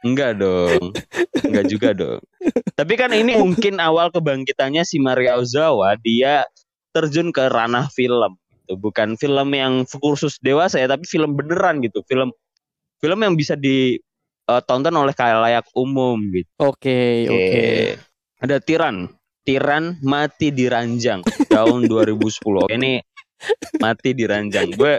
enggak 0.06 0.38
dong. 0.38 0.94
Enggak 1.46 1.64
juga 1.70 1.90
dong. 1.94 2.22
Tapi 2.74 2.94
kan 2.98 3.10
ini 3.14 3.38
mungkin 3.38 3.78
awal 3.78 4.10
kebangkitannya 4.10 4.82
si 4.82 4.98
Maria 4.98 5.38
Ozawa 5.38 5.94
dia 5.98 6.46
terjun 6.92 7.30
ke 7.30 7.46
ranah 7.48 7.88
film 7.90 8.38
gitu. 8.52 8.78
Bukan 8.78 9.18
film 9.18 9.48
yang 9.54 9.82
khusus 9.86 10.38
dewasa 10.42 10.78
ya, 10.78 10.90
tapi 10.90 11.06
film 11.06 11.34
beneran 11.34 11.82
gitu. 11.82 12.02
Film 12.06 12.30
film 13.02 13.18
yang 13.22 13.34
bisa 13.34 13.58
ditonton 13.58 14.94
oleh 14.94 15.14
kalayak 15.14 15.66
umum 15.74 16.18
gitu. 16.30 16.50
Oke, 16.62 17.26
oke. 17.26 17.62
Ada 18.42 18.58
Tiran. 18.62 19.10
Tiran 19.42 19.98
mati 20.06 20.54
di 20.54 20.70
ranjang 20.70 21.26
tahun 21.50 21.90
2010. 21.90 22.62
Oke, 22.62 22.78
Ini 22.78 23.02
mati 23.78 24.12
di 24.12 24.24
ranjang. 24.24 24.70
Gue 24.74 24.98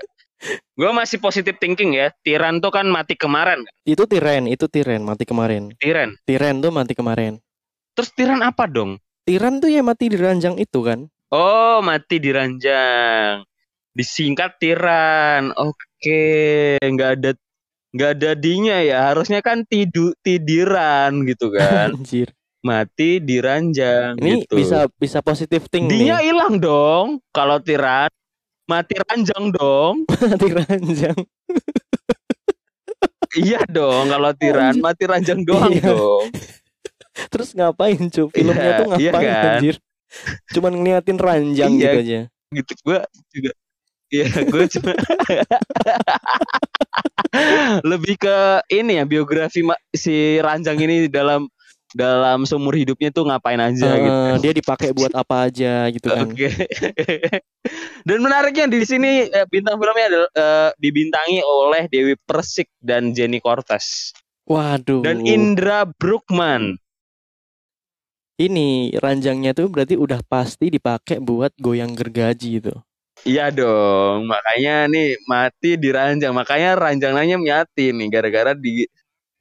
gue 0.76 0.92
masih 0.92 1.24
positive 1.24 1.56
thinking 1.58 1.96
ya. 1.96 2.12
Tiran 2.22 2.60
tuh 2.60 2.74
kan 2.74 2.88
mati 2.88 3.16
kemarin. 3.16 3.64
Itu 3.88 4.04
Tiren, 4.06 4.48
itu 4.48 4.68
Tiren 4.68 5.04
mati 5.04 5.24
kemarin. 5.24 5.72
Tiran. 5.80 6.16
Tiren 6.28 6.60
tuh 6.60 6.72
mati 6.72 6.94
kemarin. 6.94 7.40
Terus 7.94 8.10
Tiran 8.12 8.42
apa 8.44 8.68
dong? 8.68 9.00
Tiran 9.24 9.64
tuh 9.64 9.72
ya 9.72 9.80
mati 9.80 10.12
di 10.12 10.20
ranjang 10.20 10.60
itu 10.60 10.84
kan? 10.84 11.08
Oh, 11.32 11.80
mati 11.80 12.20
di 12.20 12.30
ranjang. 12.30 13.42
Disingkat 13.94 14.60
Tiran. 14.60 15.54
Oke, 15.56 16.76
nggak 16.82 17.12
ada 17.22 17.32
nggak 17.94 18.12
ada 18.20 18.32
dinya 18.36 18.78
ya. 18.84 19.14
Harusnya 19.14 19.40
kan 19.40 19.64
tidu 19.64 20.12
tidiran 20.26 21.24
gitu 21.24 21.54
kan. 21.54 21.94
Anjir. 21.98 22.34
mati 22.64 23.20
di 23.20 23.44
ranjang 23.44 24.16
Ini 24.24 24.48
gitu. 24.48 24.56
bisa 24.56 24.88
bisa 24.96 25.20
positif 25.20 25.68
thing 25.68 25.84
Dinya 25.92 26.24
hilang 26.24 26.64
dong 26.64 27.20
kalau 27.36 27.60
Tiran. 27.60 28.08
Mati 28.64 28.96
ranjang 28.96 29.52
dong. 29.52 30.08
Mati 30.32 30.48
ranjang. 30.50 31.18
iya 33.34 33.66
dong 33.66 34.14
kalau 34.14 34.30
Tiran 34.38 34.78
mati 34.78 35.10
ranjang 35.10 35.42
doang 35.42 35.74
Iya. 35.74 35.90
dong. 35.90 36.30
Terus 37.34 37.50
ngapain 37.58 37.98
cuy? 38.10 38.30
Filmnya 38.30 38.62
Iya, 38.62 38.78
tuh 38.78 38.86
iya 39.02 39.10
ngapain 39.10 39.26
kan? 39.26 39.46
anjir? 39.58 39.76
Cuman 40.54 40.74
ngeliatin 40.78 41.18
ranjang 41.18 41.72
Iya. 41.74 41.82
gitu 41.82 41.98
aja. 41.98 42.20
Gitu 42.54 42.72
gua 42.86 43.00
juga 43.34 43.52
Iya, 44.14 44.26
gue 44.46 44.66
cuma 44.78 44.94
lebih 47.90 48.14
ke 48.22 48.38
ini 48.70 49.02
ya 49.02 49.10
biografi 49.10 49.66
si 49.90 50.38
Ranjang 50.38 50.78
ini 50.78 51.10
dalam 51.10 51.50
dalam 51.94 52.44
seumur 52.44 52.74
hidupnya 52.74 53.10
tuh 53.10 53.24
ngapain 53.24 53.58
aja 53.58 53.86
Eh, 53.88 54.02
gitu. 54.02 54.42
dia 54.42 54.54
dipakai 54.54 54.90
buat 54.92 55.14
apa 55.14 55.48
aja 55.48 55.88
gitu 55.90 56.10
kan. 56.10 56.26
Oke. 56.26 56.50
dan 58.08 58.18
menariknya 58.20 58.66
di 58.68 58.82
sini 58.82 59.26
eh, 59.26 59.46
bintang 59.48 59.78
filmnya 59.78 60.06
adalah 60.10 60.30
eh, 60.34 60.70
dibintangi 60.76 61.40
oleh 61.40 61.86
Dewi 61.88 62.18
Persik 62.20 62.68
dan 62.78 63.14
Jenny 63.14 63.38
Cortez 63.38 64.12
Waduh. 64.44 65.02
dan 65.02 65.24
Indra 65.24 65.86
Bruckman. 65.88 66.76
ini 68.36 68.90
ranjangnya 68.98 69.54
tuh 69.54 69.70
berarti 69.70 69.94
udah 69.94 70.20
pasti 70.26 70.68
dipakai 70.68 71.22
buat 71.22 71.54
goyang 71.56 71.94
gergaji 71.94 72.60
itu. 72.60 72.74
Iya 73.24 73.54
dong, 73.54 74.26
makanya 74.28 74.90
nih 74.90 75.22
mati 75.30 75.78
di 75.78 75.94
ranjang. 75.94 76.34
Makanya 76.34 76.76
ranjangannya 76.76 77.38
nyati 77.40 77.94
nih 77.94 78.08
gara-gara 78.10 78.52
di 78.52 78.84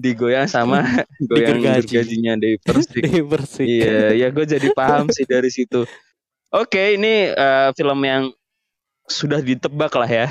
digoyang 0.02 0.50
sama 0.50 0.82
goyang 1.30 1.62
Digergaji. 1.62 1.86
gergajinya 1.86 2.32
Dewi 2.42 2.58
Persik. 2.58 3.02
Bersih. 3.22 3.64
Iya, 3.66 4.00
ya 4.18 4.26
gue 4.34 4.44
jadi 4.44 4.68
paham 4.78 5.06
sih 5.14 5.22
dari 5.22 5.48
situ. 5.48 5.86
Oke, 6.50 6.98
ini 6.98 7.30
eh, 7.30 7.70
film 7.78 8.00
yang 8.02 8.34
sudah 9.06 9.38
ditebak 9.38 9.94
lah 9.94 10.10
ya. 10.10 10.28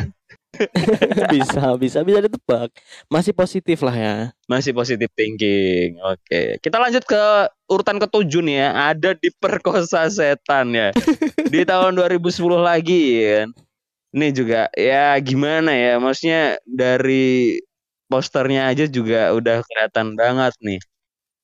bisa, 1.32 1.80
bisa, 1.80 2.04
bisa 2.04 2.20
ditebak. 2.28 2.70
Masih 3.08 3.32
positif 3.32 3.80
lah 3.82 3.96
ya. 3.96 4.16
Masih 4.52 4.76
positif 4.76 5.08
thinking. 5.16 5.96
Oke, 6.04 6.60
kita 6.60 6.76
lanjut 6.76 7.08
ke 7.08 7.24
urutan 7.72 7.98
ketujuh 7.98 8.44
nih 8.44 8.68
ya. 8.68 8.70
Ada 8.92 9.16
diperkosa 9.16 10.12
setan 10.12 10.76
ya. 10.76 10.92
Di 11.48 11.64
tahun 11.64 11.96
2010 11.96 12.60
lagi 12.60 13.04
kan. 13.24 13.48
Ini 14.12 14.28
juga 14.36 14.68
ya 14.76 15.16
gimana 15.24 15.72
ya? 15.72 15.96
Maksudnya 16.04 16.60
dari 16.68 17.56
posternya 18.12 18.68
aja 18.68 18.86
juga 18.92 19.32
udah 19.32 19.64
kelihatan 19.64 20.20
banget 20.20 20.52
nih. 20.60 20.80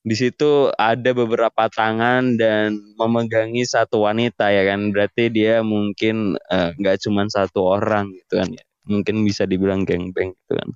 Di 0.07 0.15
situ 0.15 0.71
ada 0.75 1.11
beberapa 1.15 1.67
tangan 1.71 2.35
dan 2.39 2.75
memegangi 2.99 3.63
satu 3.63 4.03
wanita 4.03 4.51
ya 4.51 4.67
kan. 4.67 4.91
Berarti 4.91 5.31
dia 5.31 5.63
mungkin 5.63 6.35
eh, 6.51 6.69
nggak 6.75 7.07
cuman 7.07 7.27
satu 7.31 7.79
orang 7.79 8.11
gitu 8.11 8.43
kan 8.43 8.49
ya. 8.51 8.63
Mungkin 8.87 9.23
bisa 9.23 9.47
dibilang 9.47 9.87
gengbeng 9.87 10.35
gitu 10.35 10.53
kan. 10.59 10.69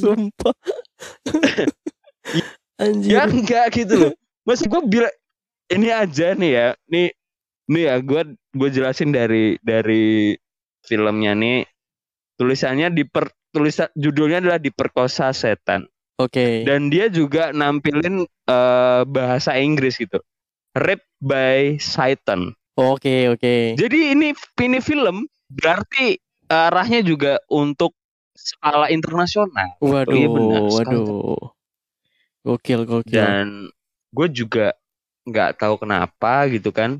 Sumpah. 0.00 0.56
Anjir. 2.82 3.14
ya 3.14 3.22
enggak 3.30 3.66
gitu 3.78 3.94
loh 3.94 4.12
maksud 4.42 4.66
gue 4.66 4.82
bilang 4.90 5.14
ini 5.70 5.88
aja 5.94 6.34
nih 6.34 6.50
ya 6.50 6.68
nih 6.90 7.08
nih 7.70 7.82
ya 7.86 7.94
gue 8.02 8.22
gue 8.34 8.68
jelasin 8.74 9.14
dari 9.14 9.54
dari 9.62 10.34
filmnya 10.82 11.32
nih 11.38 11.64
tulisannya 12.36 12.90
diper 12.90 13.30
tulisan 13.52 13.88
judulnya 13.94 14.42
adalah 14.42 14.58
diperkosa 14.58 15.30
setan 15.30 15.86
Oke. 16.18 16.66
dan 16.66 16.90
dia 16.90 17.08
juga 17.08 17.50
nampilin 17.54 18.24
eh, 18.26 19.02
bahasa 19.06 19.56
Inggris 19.58 19.96
gitu 19.98 20.18
Rape 20.72 21.04
by 21.20 21.76
Satan 21.78 22.56
Oke, 22.72 23.28
oke. 23.28 23.76
jadi 23.76 24.16
ini 24.16 24.32
ini 24.64 24.78
film 24.80 25.28
berarti 25.52 26.16
arahnya 26.48 27.04
juga 27.04 27.36
untuk 27.52 27.92
skala 28.32 28.88
internasional 28.88 29.76
Waduh, 29.78 30.16
iya 30.16 30.28
benar, 30.32 30.62
waduh. 30.72 31.52
Gokil, 32.42 32.88
gokil. 32.88 33.12
dan 33.14 33.68
gue 34.10 34.28
juga 34.32 34.74
nggak 35.28 35.62
tahu 35.62 35.78
kenapa 35.78 36.50
gitu 36.50 36.74
kan 36.74 36.98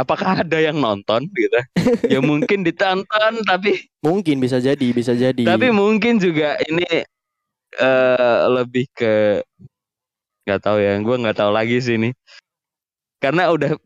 apakah 0.00 0.40
ada 0.40 0.58
yang 0.58 0.80
nonton 0.80 1.28
gitu? 1.36 1.60
Ya 2.08 2.24
mungkin 2.24 2.64
ditonton 2.64 3.44
tapi 3.44 3.84
Mungkin 4.00 4.40
bisa 4.40 4.56
jadi, 4.56 4.96
bisa 4.96 5.12
jadi. 5.12 5.44
tapi 5.44 5.68
mungkin 5.68 6.16
juga 6.16 6.56
ini 6.64 7.04
eh 7.76 8.40
lebih 8.48 8.88
ke 8.96 9.44
nggak 10.48 10.60
tahu 10.64 10.80
ya 10.80 10.96
gue 10.98 11.16
nggak 11.20 11.36
tahu 11.36 11.52
lagi 11.52 11.76
sih 11.84 12.00
ini. 12.00 12.16
Karena 13.20 13.52
udah 13.52 13.76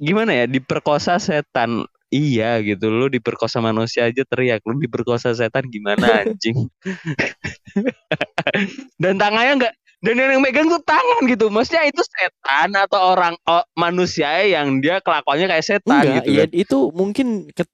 gimana 0.00 0.32
ya 0.32 0.44
diperkosa 0.48 1.20
setan. 1.20 1.84
Iya 2.10 2.58
gitu 2.66 2.90
lu 2.90 3.06
diperkosa 3.06 3.62
manusia 3.62 4.10
aja 4.10 4.26
teriak 4.26 4.66
lu 4.66 4.82
diperkosa 4.82 5.30
setan 5.30 5.70
gimana 5.70 6.26
anjing? 6.26 6.66
Dan 9.02 9.14
tangannya 9.14 9.62
nggak 9.62 9.74
dan 10.00 10.16
yang 10.16 10.40
megang 10.40 10.64
tuh 10.72 10.80
tangan 10.80 11.28
gitu 11.28 11.52
maksudnya 11.52 11.84
itu 11.84 12.00
setan 12.00 12.72
atau 12.72 13.12
orang 13.12 13.36
oh, 13.44 13.60
manusia 13.76 14.32
yang 14.48 14.80
dia 14.80 15.04
kelakuannya 15.04 15.44
kayak 15.52 15.66
setan 15.66 16.00
Enggak, 16.00 16.16
gitu 16.24 16.30
ya 16.32 16.44
kan. 16.48 16.50
itu 16.56 16.78
mungkin 16.96 17.26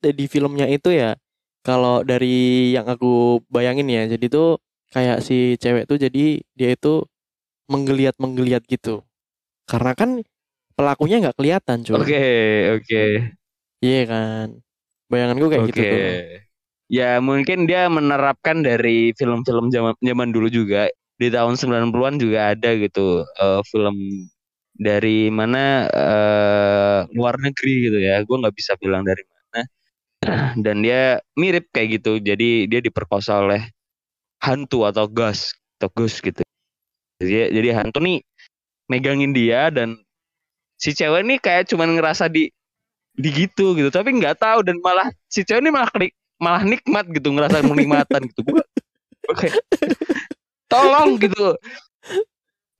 di 0.03 0.25
filmnya 0.27 0.67
itu 0.67 0.91
ya. 0.91 1.15
Kalau 1.67 2.07
dari 2.07 2.71
yang 2.71 2.87
aku 2.87 3.43
bayangin 3.51 3.91
ya, 3.91 4.07
jadi 4.07 4.31
tuh 4.31 4.63
kayak 4.95 5.19
si 5.19 5.59
cewek 5.59 5.91
tuh 5.91 5.99
jadi 5.99 6.39
dia 6.55 6.71
itu 6.79 7.03
menggeliat-menggeliat 7.67 8.63
gitu. 8.71 9.03
Karena 9.67 9.91
kan 9.99 10.23
pelakunya 10.79 11.19
nggak 11.27 11.35
kelihatan, 11.35 11.83
cuy. 11.83 11.95
oke 11.99 12.23
oke 12.79 13.03
Iya 13.83 14.03
kan. 14.09 14.47
Bayanganku 15.11 15.47
kayak 15.51 15.65
gitu 15.71 15.83
Oke. 15.83 15.91
tuh. 15.91 16.01
Ya 16.87 17.19
mungkin 17.19 17.67
dia 17.67 17.91
menerapkan 17.91 18.63
dari 18.63 19.11
film-film 19.19 19.75
zaman 19.75 19.95
zaman 19.99 20.29
dulu 20.31 20.47
juga 20.51 20.87
di 21.17 21.29
tahun 21.33 21.57
90-an 21.57 22.21
juga 22.21 22.53
ada 22.53 22.71
gitu 22.77 23.25
eh, 23.25 23.61
film 23.73 23.97
dari 24.77 25.33
mana 25.33 25.89
eh, 25.89 26.99
luar 27.17 27.41
negeri 27.41 27.89
gitu 27.89 27.99
ya. 28.01 28.21
Gue 28.25 28.37
nggak 28.41 28.57
bisa 28.57 28.77
bilang 28.77 29.03
dari 29.05 29.25
mana. 29.25 29.61
Dan 30.65 30.85
dia 30.85 31.21
mirip 31.37 31.73
kayak 31.73 32.03
gitu. 32.03 32.21
Jadi 32.21 32.69
dia 32.69 32.81
diperkosa 32.85 33.41
oleh 33.45 33.65
hantu 34.45 34.85
atau 34.85 35.09
ghost 35.09 35.57
atau 35.81 35.89
ghost 35.97 36.21
gitu. 36.21 36.45
Jadi 37.21 37.57
jadi 37.57 37.69
hantu 37.81 38.05
nih 38.05 38.21
megangin 38.87 39.33
dia 39.35 39.73
dan 39.73 39.99
si 40.77 40.93
cewek 40.93 41.25
nih 41.25 41.39
kayak 41.41 41.67
cuman 41.73 41.97
ngerasa 41.97 42.29
di 42.29 42.53
di 43.17 43.33
gitu 43.33 43.73
gitu 43.73 43.89
tapi 43.89 44.13
nggak 44.13 44.37
tahu 44.37 44.61
dan 44.61 44.77
malah 44.85 45.09
si 45.27 45.43
cewek 45.43 45.65
ini 45.65 45.73
malah 45.73 45.89
klik- 45.89 46.19
malah 46.37 46.63
nikmat 46.63 47.09
gitu 47.09 47.33
ngerasa 47.33 47.65
menikmatan 47.69 48.29
gitu 48.29 48.41
gue 48.45 48.65
oke 49.33 49.49
tolong 50.67 51.17
gitu 51.19 51.55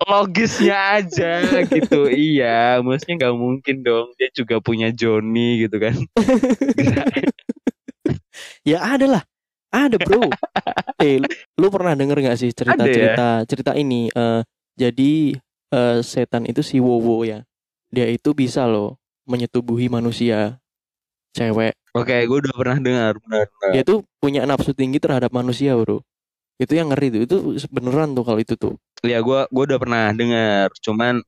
logisnya 0.07 1.01
aja 1.01 1.65
gitu 1.65 2.07
iya 2.13 2.79
maksudnya 2.85 3.27
nggak 3.27 3.37
mungkin 3.37 3.77
dong 3.81 4.13
dia 4.21 4.29
juga 4.37 4.61
punya 4.61 4.93
Joni 4.93 5.65
gitu 5.65 5.77
kan 5.81 5.97
Ya 8.67 8.83
ada 8.83 9.07
lah. 9.07 9.23
Ada, 9.71 9.99
Bro. 10.01 10.31
eh, 11.03 11.23
lu, 11.59 11.67
pernah 11.69 11.93
denger 11.95 12.19
gak 12.23 12.39
sih 12.39 12.51
Ada 12.51 12.57
ya? 12.57 12.67
cerita-cerita 12.75 13.29
cerita 13.47 13.73
ini 13.77 14.09
eh 14.11 14.41
jadi 14.75 15.13
eh, 15.71 15.99
setan 16.03 16.47
itu 16.51 16.63
si 16.67 16.83
Wowo 16.83 17.23
ya. 17.23 17.47
Dia 17.95 18.11
itu 18.11 18.35
bisa 18.35 18.67
loh 18.67 18.99
menyetubuhi 19.27 19.87
manusia 19.91 20.59
cewek. 21.35 21.75
oke 21.93 22.13
gue 22.13 22.39
udah 22.47 22.55
pernah 22.57 22.79
dengar 22.81 23.13
benar 23.21 23.45
benar. 23.51 23.71
Dia 23.75 23.83
tuh 23.85 23.99
punya 24.23 24.43
nafsu 24.49 24.73
tinggi 24.73 24.99
terhadap 24.99 25.31
manusia, 25.35 25.77
Bro. 25.77 26.01
Itu 26.57 26.73
yang 26.77 26.93
ngeri 26.93 27.13
tuh. 27.13 27.21
Itu 27.25 27.37
beneran 27.69 28.17
tuh 28.17 28.25
kalau 28.25 28.41
itu 28.41 28.55
tuh. 28.57 28.75
ya 29.05 29.23
gue 29.23 29.41
gue 29.53 29.65
udah 29.71 29.79
pernah 29.79 30.11
dengar 30.11 30.73
cuman 30.83 31.23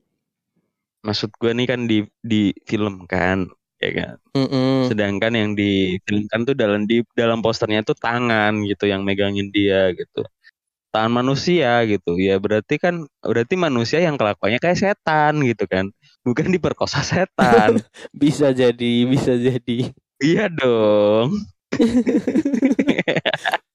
maksud 1.06 1.30
gue 1.38 1.52
nih 1.54 1.66
kan 1.68 1.86
di 1.86 2.02
di 2.26 2.50
film 2.66 3.06
kan 3.06 3.46
ya 3.78 3.90
kan 3.94 4.16
Mm-mm. 4.34 4.90
Sedangkan 4.90 5.32
yang 5.34 5.50
difilmkan 5.54 6.42
tuh 6.42 6.54
dalam 6.58 6.86
di 6.90 7.06
dalam 7.14 7.38
posternya 7.38 7.86
tuh 7.86 7.94
tangan 7.94 8.66
gitu 8.66 8.90
yang 8.90 9.06
megangin 9.06 9.50
dia 9.54 9.94
gitu. 9.94 10.26
Tangan 10.90 11.22
manusia 11.22 11.86
gitu. 11.86 12.18
Ya 12.18 12.38
berarti 12.42 12.78
kan 12.82 13.06
berarti 13.22 13.54
manusia 13.54 14.02
yang 14.02 14.18
kelakuannya 14.18 14.58
kayak 14.58 14.78
setan 14.78 15.42
gitu 15.46 15.66
kan. 15.70 15.90
Bukan 16.26 16.50
diperkosa 16.50 17.02
setan. 17.06 17.78
Bisa 18.14 18.50
jadi, 18.50 19.06
bisa 19.06 19.38
jadi. 19.38 19.90
iya 20.18 20.50
dong. 20.50 21.38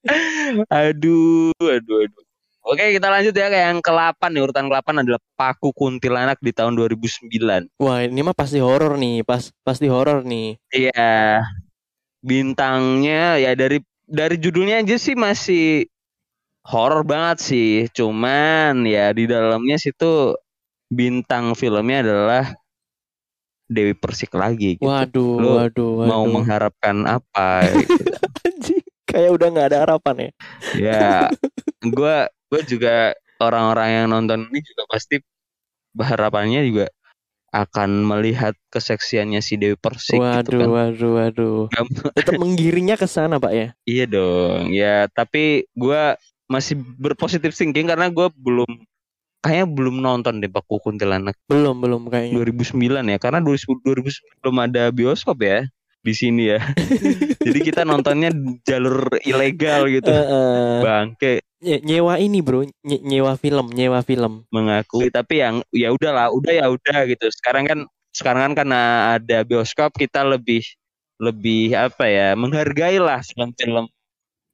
aduh, 0.68 1.52
aduh, 1.58 1.96
aduh. 2.04 2.24
Oke, 2.64 2.96
kita 2.96 3.12
lanjut 3.12 3.36
ya 3.36 3.52
ke 3.52 3.58
yang 3.60 3.84
ke-8 3.84 4.32
nih. 4.32 4.40
Urutan 4.40 4.72
ke-8 4.72 5.04
adalah 5.04 5.20
Paku 5.36 5.76
Kuntilanak 5.76 6.40
di 6.40 6.48
tahun 6.48 6.80
2009. 6.80 7.68
Wah, 7.76 8.00
ini 8.08 8.24
mah 8.24 8.32
pasti 8.32 8.56
horor 8.56 8.96
nih, 8.96 9.20
pas 9.20 9.52
pasti 9.60 9.84
horor 9.84 10.24
nih. 10.24 10.56
Iya. 10.72 11.44
Bintangnya 12.24 13.36
ya 13.36 13.52
dari 13.52 13.84
dari 14.08 14.40
judulnya 14.40 14.80
aja 14.80 14.96
sih 14.96 15.12
masih 15.12 15.92
horor 16.64 17.04
banget 17.04 17.44
sih. 17.44 17.72
Cuman 17.92 18.88
ya 18.88 19.12
di 19.12 19.28
dalamnya 19.28 19.76
situ 19.76 20.32
bintang 20.88 21.52
filmnya 21.52 22.00
adalah 22.00 22.44
Dewi 23.68 23.92
Persik 23.92 24.32
lagi 24.32 24.80
gitu. 24.80 24.88
Waduh, 24.88 25.36
Lu 25.36 25.48
waduh, 25.60 25.90
waduh. 26.00 26.08
Mau 26.08 26.24
mengharapkan 26.32 26.96
apa 27.04 27.68
gitu. 27.76 27.92
Kayak 29.14 29.30
udah 29.30 29.46
nggak 29.54 29.68
ada 29.70 29.78
harapan 29.86 30.14
ya. 30.18 30.30
ya, 30.74 31.08
gua 31.94 32.26
gua 32.50 32.60
juga 32.66 33.14
orang-orang 33.38 33.88
yang 33.94 34.06
nonton 34.10 34.50
ini 34.50 34.58
juga 34.58 34.82
pasti 34.90 35.22
harapannya 35.94 36.66
juga 36.66 36.90
akan 37.54 38.02
melihat 38.02 38.58
keseksiannya 38.74 39.38
si 39.38 39.54
Dewi 39.54 39.78
Persik 39.78 40.18
waduh, 40.18 40.42
gitu 40.42 40.58
kan. 40.58 40.68
waduh, 40.74 41.12
waduh. 41.14 41.62
Tetap 42.18 42.34
menggiringnya 42.34 42.98
ke 42.98 43.06
sana, 43.06 43.38
Pak 43.38 43.52
ya. 43.54 43.68
Iya 43.86 44.04
dong, 44.10 44.74
ya 44.74 45.06
tapi 45.14 45.70
gua 45.78 46.18
masih 46.50 46.74
berpositif 46.98 47.54
thinking 47.54 47.86
karena 47.86 48.10
gua 48.10 48.34
belum 48.34 48.66
kayaknya 49.44 49.66
belum 49.70 49.96
nonton 50.00 50.40
deh 50.40 50.48
Paku 50.48 50.80
Kuntilanak 50.80 51.36
Belum, 51.46 51.76
belum 51.76 52.08
kayaknya. 52.08 52.42
2009 52.42 53.12
ya 53.12 53.18
karena 53.20 53.38
2000 53.44 53.76
2009 53.84 54.40
belum 54.40 54.56
ada 54.58 54.82
bioskop 54.90 55.38
ya 55.44 55.68
di 56.04 56.12
sini 56.12 56.52
ya. 56.52 56.60
Jadi 57.46 57.58
kita 57.64 57.88
nontonnya 57.88 58.28
jalur 58.68 59.08
ilegal 59.24 59.88
gitu. 59.88 60.12
Heeh. 60.12 60.84
Bangke 60.84 61.40
Nye- 61.64 61.80
nyewa 61.80 62.20
ini, 62.20 62.44
Bro. 62.44 62.68
Nye- 62.84 63.00
nyewa 63.00 63.40
film, 63.40 63.72
nyewa 63.72 64.04
film. 64.04 64.44
mengakui 64.52 65.08
tapi 65.08 65.40
yang 65.40 65.64
ya 65.72 65.96
udahlah, 65.96 66.28
udah 66.28 66.52
ya 66.52 66.66
udah 66.68 67.08
gitu. 67.08 67.24
Sekarang 67.32 67.64
kan 67.64 67.78
sekarang 68.12 68.52
kan 68.52 68.68
karena 68.68 68.82
ada 69.16 69.42
bioskop 69.42 69.96
kita 69.96 70.22
lebih 70.22 70.60
lebih 71.16 71.72
apa 71.72 72.04
ya 72.04 72.28
menghargai 72.36 73.00
lah 73.00 73.24
film-film 73.24 73.88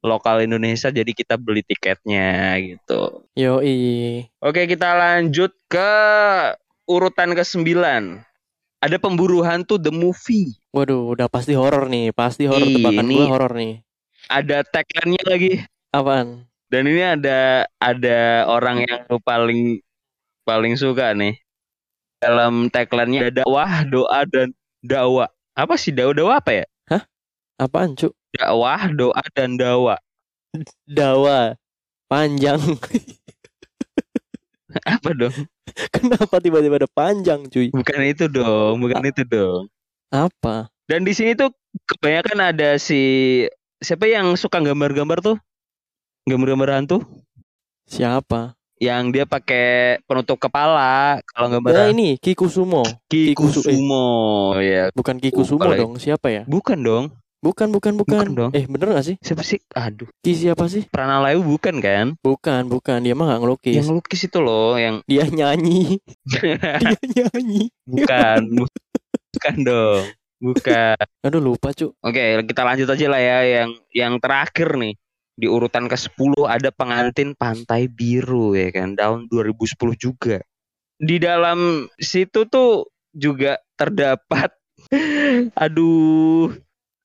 lokal 0.01 0.41
Indonesia 0.41 0.89
jadi 0.89 1.13
kita 1.13 1.37
beli 1.37 1.61
tiketnya 1.67 2.57
gitu. 2.63 3.27
Yoi. 3.37 4.25
Oke, 4.41 4.65
kita 4.65 4.97
lanjut 4.97 5.53
ke 5.69 5.93
urutan 6.89 7.37
ke-9. 7.37 7.69
Ada 8.81 8.97
pemburu 8.97 9.45
hantu 9.45 9.77
The 9.77 9.93
Movie. 9.93 10.57
Waduh, 10.73 11.13
udah 11.13 11.29
pasti 11.29 11.53
horor 11.53 11.93
nih, 11.93 12.17
pasti 12.17 12.49
horor 12.49 12.65
tebakan 12.65 13.13
gua 13.13 13.27
horor 13.29 13.53
nih. 13.53 13.85
Ada 14.33 14.65
tagline-nya 14.65 15.23
lagi. 15.29 15.53
Apaan? 15.93 16.49
Dan 16.73 16.89
ini 16.89 17.05
ada 17.05 17.69
ada 17.77 18.49
orang 18.49 18.81
yang 18.89 19.05
paling 19.21 19.85
paling 20.49 20.81
suka 20.81 21.13
nih. 21.13 21.37
Dalam 22.25 22.73
tagline-nya 22.73 23.29
ada 23.29 23.45
dakwah, 23.45 23.85
doa 23.85 24.25
dan 24.25 24.57
dakwah. 24.81 25.29
Apa 25.53 25.77
sih 25.77 25.93
dakwah 25.93 26.17
dakwah 26.17 26.41
apa 26.41 26.53
ya? 26.65 26.67
Apaan, 27.61 27.93
Cuk? 27.93 28.17
Dakwah, 28.33 28.89
doa 28.97 29.21
dan 29.37 29.61
dakwah. 29.61 30.01
Dawa. 30.89 31.61
Panjang. 32.09 32.57
Apa 34.99 35.11
dong? 35.13 35.35
Kenapa 35.91 36.39
tiba-tiba 36.39 36.79
ada 36.79 36.91
panjang, 36.91 37.47
cuy? 37.51 37.71
Bukan 37.71 38.01
itu 38.07 38.27
dong, 38.27 38.81
bukan 38.81 39.03
itu 39.07 39.23
dong. 39.27 39.67
Apa? 40.11 40.71
Dan 40.91 41.07
di 41.07 41.15
sini 41.15 41.39
tuh 41.39 41.55
kebanyakan 41.87 42.55
ada 42.55 42.75
si 42.77 43.01
siapa 43.79 44.11
yang 44.11 44.35
suka 44.35 44.59
gambar-gambar 44.59 45.23
tuh? 45.23 45.37
Gambar-gambar 46.27 46.83
hantu? 46.83 46.99
Siapa? 47.87 48.55
Yang 48.81 49.05
dia 49.13 49.25
pakai 49.29 50.01
penutup 50.09 50.41
kepala 50.41 51.21
kalau 51.37 51.53
gambar 51.53 51.71
Ya 51.71 51.85
ini 51.93 52.17
Kikusumo. 52.17 52.81
Ki 53.13 53.37
Kikusu- 53.37 53.69
eh. 53.69 53.77
Ya. 54.65 54.85
Bukan 54.97 55.21
Kikusumo 55.21 55.69
lagi. 55.69 55.85
dong. 55.85 55.95
Siapa 56.01 56.33
ya? 56.33 56.43
Bukan 56.49 56.81
dong. 56.81 57.05
Bukan, 57.41 57.73
bukan, 57.73 57.97
bukan. 57.97 58.21
Bukan 58.21 58.31
dong. 58.37 58.51
Eh, 58.53 58.69
bener 58.69 58.93
gak 58.93 59.07
sih? 59.09 59.17
Siapa 59.25 59.41
sih? 59.41 59.57
Aduh, 59.73 60.13
Ki 60.21 60.37
siapa 60.37 60.69
sih? 60.69 60.85
Pranalayu 60.85 61.41
bukan 61.41 61.81
kan? 61.81 62.07
Bukan, 62.21 62.69
bukan. 62.69 63.01
Dia 63.01 63.17
mah 63.17 63.33
gak 63.33 63.41
ngelukis. 63.41 63.81
Yang 63.81 63.89
lukis 63.97 64.21
itu 64.29 64.39
loh, 64.45 64.77
yang 64.77 65.01
Dia 65.11 65.25
nyanyi. 65.25 65.97
Dia 66.85 67.01
nyanyi. 67.01 67.73
bukan, 67.89 68.41
bu- 68.53 68.81
bukan 69.33 69.57
dong, 69.65 70.05
bukan. 70.37 71.01
Aduh 71.25 71.41
lupa 71.41 71.73
cu. 71.73 71.97
Oke, 72.05 72.45
kita 72.45 72.61
lanjut 72.61 72.93
aja 72.93 73.07
lah 73.09 73.21
ya. 73.25 73.39
Yang 73.41 73.71
yang 73.97 74.15
terakhir 74.21 74.77
nih 74.77 74.95
di 75.41 75.49
urutan 75.49 75.89
ke-10 75.89 76.45
ada 76.45 76.69
pengantin 76.69 77.33
Pantai 77.33 77.89
Biru 77.89 78.53
ya 78.53 78.69
kan, 78.69 78.93
tahun 78.93 79.33
2010 79.33 79.97
juga. 79.97 80.45
Di 81.01 81.17
dalam 81.17 81.89
situ 81.97 82.45
tuh 82.45 82.93
juga 83.17 83.57
terdapat 83.81 84.53
aduh, 85.57 86.53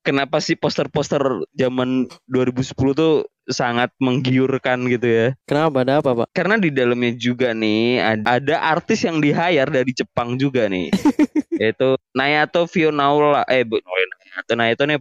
kenapa 0.06 0.38
sih 0.38 0.54
poster-poster 0.54 1.20
zaman 1.58 2.06
2010 2.30 2.78
tuh 2.94 3.26
sangat 3.50 3.90
menggiurkan 3.98 4.86
gitu 4.86 5.06
ya? 5.10 5.28
Kenapa 5.50 5.82
ada 5.82 6.00
apa 6.00 6.14
pak? 6.24 6.28
Karena 6.32 6.62
di 6.62 6.70
dalamnya 6.70 7.18
juga 7.18 7.52
nih 7.58 8.00
ada, 8.30 8.62
artis 8.62 9.02
yang 9.02 9.18
di 9.18 9.34
hire 9.34 9.74
dari 9.74 9.90
Jepang 9.92 10.38
juga 10.38 10.70
nih. 10.70 10.94
Yaitu 11.62 11.98
Nayato 12.14 12.70
Fionaula 12.70 13.42
eh 13.50 13.66
bu, 13.66 13.82
Nayato 13.82 14.54
Nayato 14.54 14.84
nih 14.86 14.98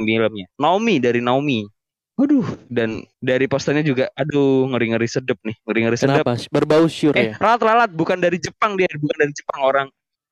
filmnya. 0.00 0.46
Naomi 0.60 1.00
dari 1.00 1.24
Naomi. 1.24 1.64
Waduh, 2.20 2.44
dan 2.68 3.00
dari 3.16 3.48
posternya 3.48 3.80
juga 3.80 4.12
aduh 4.12 4.68
ngeri-ngeri 4.68 5.08
sedep 5.08 5.40
nih, 5.40 5.56
ngeri-ngeri 5.64 5.96
sedep. 5.96 6.20
Kenapa? 6.20 6.36
Berbau 6.52 6.84
syur 6.84 7.16
Eh, 7.16 7.32
ya? 7.32 7.40
ralat-ralat 7.40 7.88
bukan 7.96 8.20
dari 8.20 8.36
Jepang 8.36 8.76
dia, 8.76 8.84
bukan 8.92 9.16
dari 9.24 9.32
Jepang 9.32 9.60
orang 9.64 9.86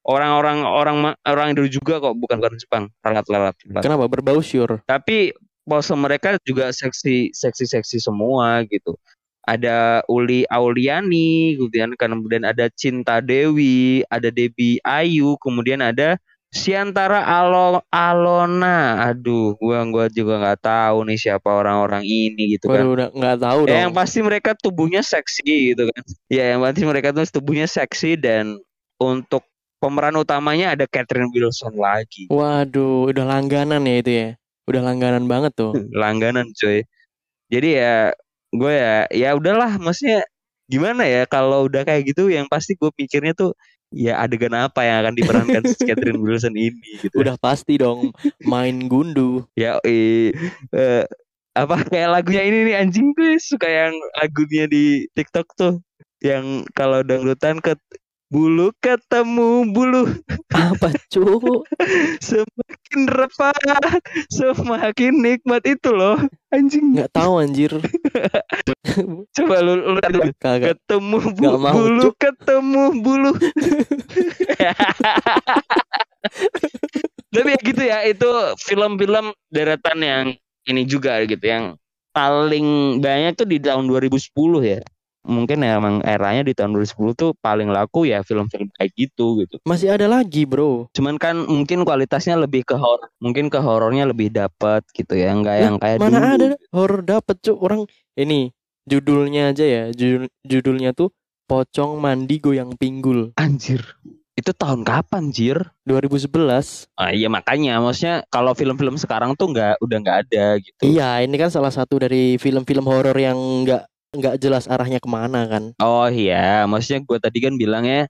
orang-orang 0.07 0.63
orang 0.67 0.97
orang 1.27 1.47
Indo 1.55 1.65
juga 1.67 1.99
kok, 1.99 2.15
bukan 2.19 2.39
bukan 2.39 2.55
Jepang. 2.61 2.85
Ralat-ralat. 3.03 3.55
Kenapa? 3.83 4.05
Berbau 4.07 4.39
syur. 4.43 4.83
Tapi 4.87 5.33
pose 5.69 5.93
mereka 5.99 6.41
juga 6.49 6.73
seksi 6.73 7.35
seksi 7.35 7.65
seksi 7.69 7.99
semua 8.01 8.65
gitu. 8.69 8.97
Ada 9.49 10.05
Uli 10.13 10.45
Auliani, 10.53 11.57
kemudian 11.57 11.97
kemudian 11.97 12.45
ada 12.45 12.69
Cinta 12.69 13.25
Dewi, 13.25 14.05
ada 14.13 14.29
Debbie 14.29 14.77
Ayu, 14.85 15.41
kemudian 15.41 15.81
ada 15.81 16.21
Siantara 16.49 17.25
Alo 17.29 17.81
Alona. 17.93 19.09
Aduh, 19.13 19.57
gua 19.61 19.85
gua 19.89 20.09
juga 20.13 20.41
nggak 20.41 20.61
tahu 20.65 20.97
nih 21.09 21.17
siapa 21.21 21.49
orang-orang 21.49 22.05
ini 22.05 22.57
gitu 22.57 22.69
kan. 22.69 22.81
Waduh 22.85 22.93
udah 22.97 23.09
nggak 23.13 23.39
tahu 23.41 23.61
Ya, 23.65 23.69
dong. 23.69 23.81
yang 23.89 23.93
pasti 23.97 24.19
mereka 24.25 24.51
tubuhnya 24.57 25.01
seksi 25.05 25.77
gitu 25.77 25.85
kan. 25.93 26.03
Ya, 26.29 26.45
yang 26.57 26.61
pasti 26.65 26.83
mereka 26.89 27.13
tuh 27.13 27.25
tubuhnya 27.29 27.69
seksi 27.69 28.17
dan 28.21 28.57
untuk 29.01 29.48
pemeran 29.79 30.19
utamanya 30.19 30.75
ada 30.75 30.85
Catherine 30.87 31.31
Wilson 31.31 31.75
lagi. 31.79 32.27
Waduh, 32.31 33.11
udah 33.11 33.25
langganan 33.25 33.83
ya 33.87 33.97
itu 34.03 34.13
ya. 34.13 34.29
Udah 34.69 34.83
langganan 34.85 35.25
banget 35.25 35.57
tuh. 35.57 35.73
langganan 35.97 36.53
coy 36.53 36.85
jadi 37.53 37.69
ya 37.69 37.95
gue 38.53 38.73
ya 38.73 38.97
ya 39.13 39.29
udahlah 39.37 39.77
maksudnya 39.81 40.25
gimana 40.69 41.05
ya 41.09 41.25
kalau 41.25 41.65
udah 41.69 41.85
kayak 41.85 42.13
gitu 42.13 42.29
yang 42.29 42.45
pasti 42.49 42.77
gue 42.77 42.93
pikirnya 42.93 43.33
tuh 43.33 43.57
ya 43.89 44.21
adegan 44.21 44.53
apa 44.53 44.85
yang 44.85 44.97
akan 45.05 45.15
diperankan 45.17 45.63
Catherine 45.89 46.21
Wilson 46.21 46.57
ini 46.57 46.77
gitu 47.01 47.25
Udah 47.25 47.41
pasti 47.41 47.81
dong 47.81 48.13
main 48.45 48.85
gundu. 48.85 49.49
ya 49.57 49.81
eh, 49.85 50.33
eh, 50.77 51.05
apa 51.57 51.77
kayak 51.89 52.21
lagunya 52.21 52.45
ini 52.45 52.59
nih 52.73 52.77
anjing 52.85 53.17
gue 53.17 53.41
suka 53.41 53.67
yang 53.67 53.97
lagunya 54.21 54.69
di 54.69 55.09
TikTok 55.17 55.49
tuh 55.57 55.75
yang 56.21 56.69
kalau 56.77 57.01
dangdutan 57.01 57.65
ke 57.65 57.73
bulu 58.29 58.77
ketemu 58.79 59.49
bulu 59.69 60.05
Apa 60.53 60.93
cu? 61.09 61.25
semakin 62.29 63.01
repat 63.09 63.57
semakin 64.29 65.13
nikmat 65.17 65.65
itu 65.65 65.89
loh 65.89 66.21
anjing 66.49 66.93
Nggak 66.93 67.09
tahu 67.11 67.41
anjir. 67.41 67.73
coba 69.37 69.57
lu, 69.61 69.73
lu. 69.81 69.97
Kagak. 70.37 70.77
ketemu 70.77 71.17
bu- 71.25 71.41
Nggak 71.41 71.57
mau, 71.59 71.73
bulu 71.73 72.03
Cuk. 72.05 72.15
ketemu 72.19 72.83
bulu 73.01 73.31
tapi 77.29 77.49
ya 77.49 77.59
gitu 77.61 77.83
ya 77.83 77.99
itu 78.05 78.29
film-film 78.61 79.25
deretan 79.49 79.99
yang 80.01 80.25
ini 80.65 80.83
juga 80.85 81.23
gitu 81.23 81.45
yang 81.45 81.65
paling 82.11 82.99
banyak 82.99 83.37
tuh 83.37 83.47
di 83.47 83.57
tahun 83.57 83.87
2010 83.87 84.33
ya 84.65 84.81
mungkin 85.29 85.61
ya 85.61 85.77
emang 85.77 86.01
eranya 86.01 86.43
di 86.49 86.57
tahun 86.57 86.73
2010 86.73 87.13
tuh 87.13 87.31
paling 87.39 87.69
laku 87.69 88.09
ya 88.09 88.25
film-film 88.25 88.73
kayak 88.75 88.91
gitu 88.97 89.45
gitu 89.45 89.61
Masih 89.69 89.93
ada 89.93 90.09
lagi 90.09 90.49
bro. 90.49 90.89
cuman 90.97 91.21
kan 91.21 91.37
mungkin 91.45 91.85
kualitasnya 91.85 92.41
lebih 92.41 92.65
ke 92.65 92.75
horor 92.75 93.13
mungkin 93.21 93.53
ke 93.53 93.61
horornya 93.61 94.09
lebih 94.09 94.33
dapat 94.33 94.83
gitu 94.97 95.13
ya 95.15 95.37
nggak 95.37 95.57
Lah, 95.61 95.65
yang 95.69 95.77
kayak 95.77 95.97
Mana 96.01 96.09
dulu 96.09 96.25
ada 96.25 96.49
horor 96.73 97.01
dapet 97.05 97.37
cu 97.45 97.53
orang 97.61 97.85
ini 98.17 98.51
judulnya 98.89 99.53
aja 99.53 99.65
ya. 99.69 99.85
Judul, 99.93 100.33
judulnya 100.49 100.97
tuh 100.97 101.13
Pocong 101.45 102.01
Mandi 102.01 102.41
Goyang 102.41 102.73
Pinggul 102.81 103.37
anjir 103.37 103.85
itu 104.39 104.55
tahun 104.55 104.87
kapan 104.87 105.35
jir 105.35 105.59
2011. 105.83 106.87
Ah, 106.95 107.11
iya 107.11 107.27
makanya 107.27 107.83
maksudnya 107.83 108.23
kalau 108.31 108.55
film-film 108.55 108.95
sekarang 108.95 109.35
tuh 109.35 109.51
nggak 109.51 109.83
udah 109.83 109.97
nggak 109.99 110.19
ada 110.31 110.63
gitu. 110.63 110.83
Iya, 110.87 111.27
ini 111.27 111.35
kan 111.35 111.51
salah 111.51 111.75
satu 111.75 111.99
dari 111.99 112.39
film-film 112.39 112.87
horor 112.87 113.19
yang 113.19 113.35
nggak 113.67 113.83
nggak 114.15 114.41
jelas 114.41 114.65
arahnya 114.71 115.03
ke 115.03 115.09
mana 115.09 115.45
kan. 115.49 115.65
Oh 115.83 116.09
iya, 116.09 116.65
maksudnya 116.65 117.05
gue 117.05 117.19
tadi 117.21 117.39
kan 117.45 117.55
bilangnya 117.61 118.09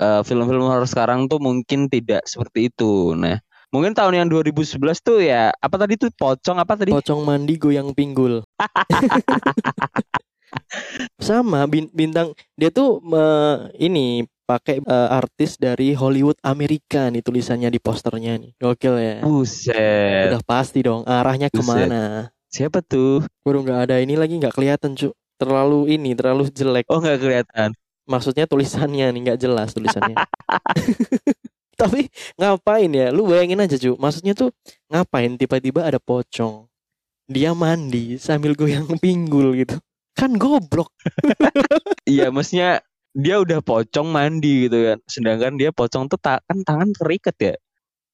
eh, 0.00 0.22
film-film 0.24 0.64
horor 0.64 0.88
sekarang 0.88 1.28
tuh 1.28 1.42
mungkin 1.42 1.92
tidak 1.92 2.24
seperti 2.24 2.72
itu. 2.72 3.12
Nah, 3.12 3.36
mungkin 3.68 3.92
tahun 3.92 4.24
yang 4.24 4.28
2011 4.32 5.04
tuh 5.04 5.20
ya 5.20 5.52
apa 5.52 5.76
tadi 5.76 6.00
tuh 6.00 6.08
pocong 6.16 6.56
apa 6.56 6.80
tadi? 6.80 6.90
Pocong 6.94 7.20
mandi 7.26 7.60
goyang 7.60 7.92
pinggul. 7.92 8.40
Sama 11.20 11.68
bin- 11.68 11.92
bintang 11.92 12.32
dia 12.56 12.72
tuh 12.72 13.04
me- 13.04 13.68
ini 13.76 14.24
pakai 14.48 14.80
eh, 14.80 15.08
artis 15.12 15.60
dari 15.60 15.92
Hollywood 15.92 16.40
Amerika 16.40 17.12
nih 17.12 17.20
tulisannya 17.20 17.68
di 17.68 17.76
posternya 17.76 18.40
nih. 18.40 18.56
Gokil 18.56 18.96
ya. 18.96 19.16
Buset. 19.20 20.32
Udah 20.32 20.40
pasti 20.40 20.80
dong 20.80 21.04
arahnya 21.04 21.52
Buset. 21.52 21.60
ke 21.60 21.68
mana. 21.68 22.32
Siapa 22.48 22.80
tuh? 22.80 23.24
Baru 23.44 23.60
nggak 23.60 23.88
ada 23.88 23.96
ini 24.00 24.16
lagi 24.16 24.40
nggak 24.40 24.56
kelihatan 24.56 24.96
cu. 24.96 25.12
Terlalu 25.38 25.94
ini 25.94 26.16
terlalu 26.16 26.48
jelek. 26.50 26.88
Oh 26.88 26.98
nggak 26.98 27.20
kelihatan. 27.20 27.70
Maksudnya 28.08 28.48
tulisannya 28.48 29.12
nih 29.12 29.20
nggak 29.28 29.38
jelas 29.40 29.76
tulisannya. 29.76 30.16
Tapi 31.80 32.10
ngapain 32.40 32.90
ya? 32.90 33.12
Lu 33.14 33.28
bayangin 33.28 33.60
aja 33.62 33.76
cu. 33.78 33.94
Maksudnya 34.00 34.32
tuh 34.34 34.50
ngapain 34.90 35.36
tiba-tiba 35.38 35.84
ada 35.86 36.00
pocong. 36.00 36.66
Dia 37.28 37.52
mandi 37.52 38.16
sambil 38.16 38.56
goyang 38.56 38.88
pinggul 38.98 39.52
gitu. 39.54 39.76
Kan 40.16 40.34
goblok. 40.40 40.90
Iya, 42.08 42.32
maksudnya 42.32 42.80
dia 43.12 43.36
udah 43.36 43.60
pocong 43.60 44.08
mandi 44.08 44.64
gitu 44.64 44.80
kan. 44.80 44.98
Sedangkan 45.04 45.60
dia 45.60 45.68
pocong 45.76 46.08
tuh 46.08 46.16
ta- 46.16 46.40
kan 46.48 46.64
tangan 46.64 46.88
terikat 46.96 47.36
ya. 47.36 47.54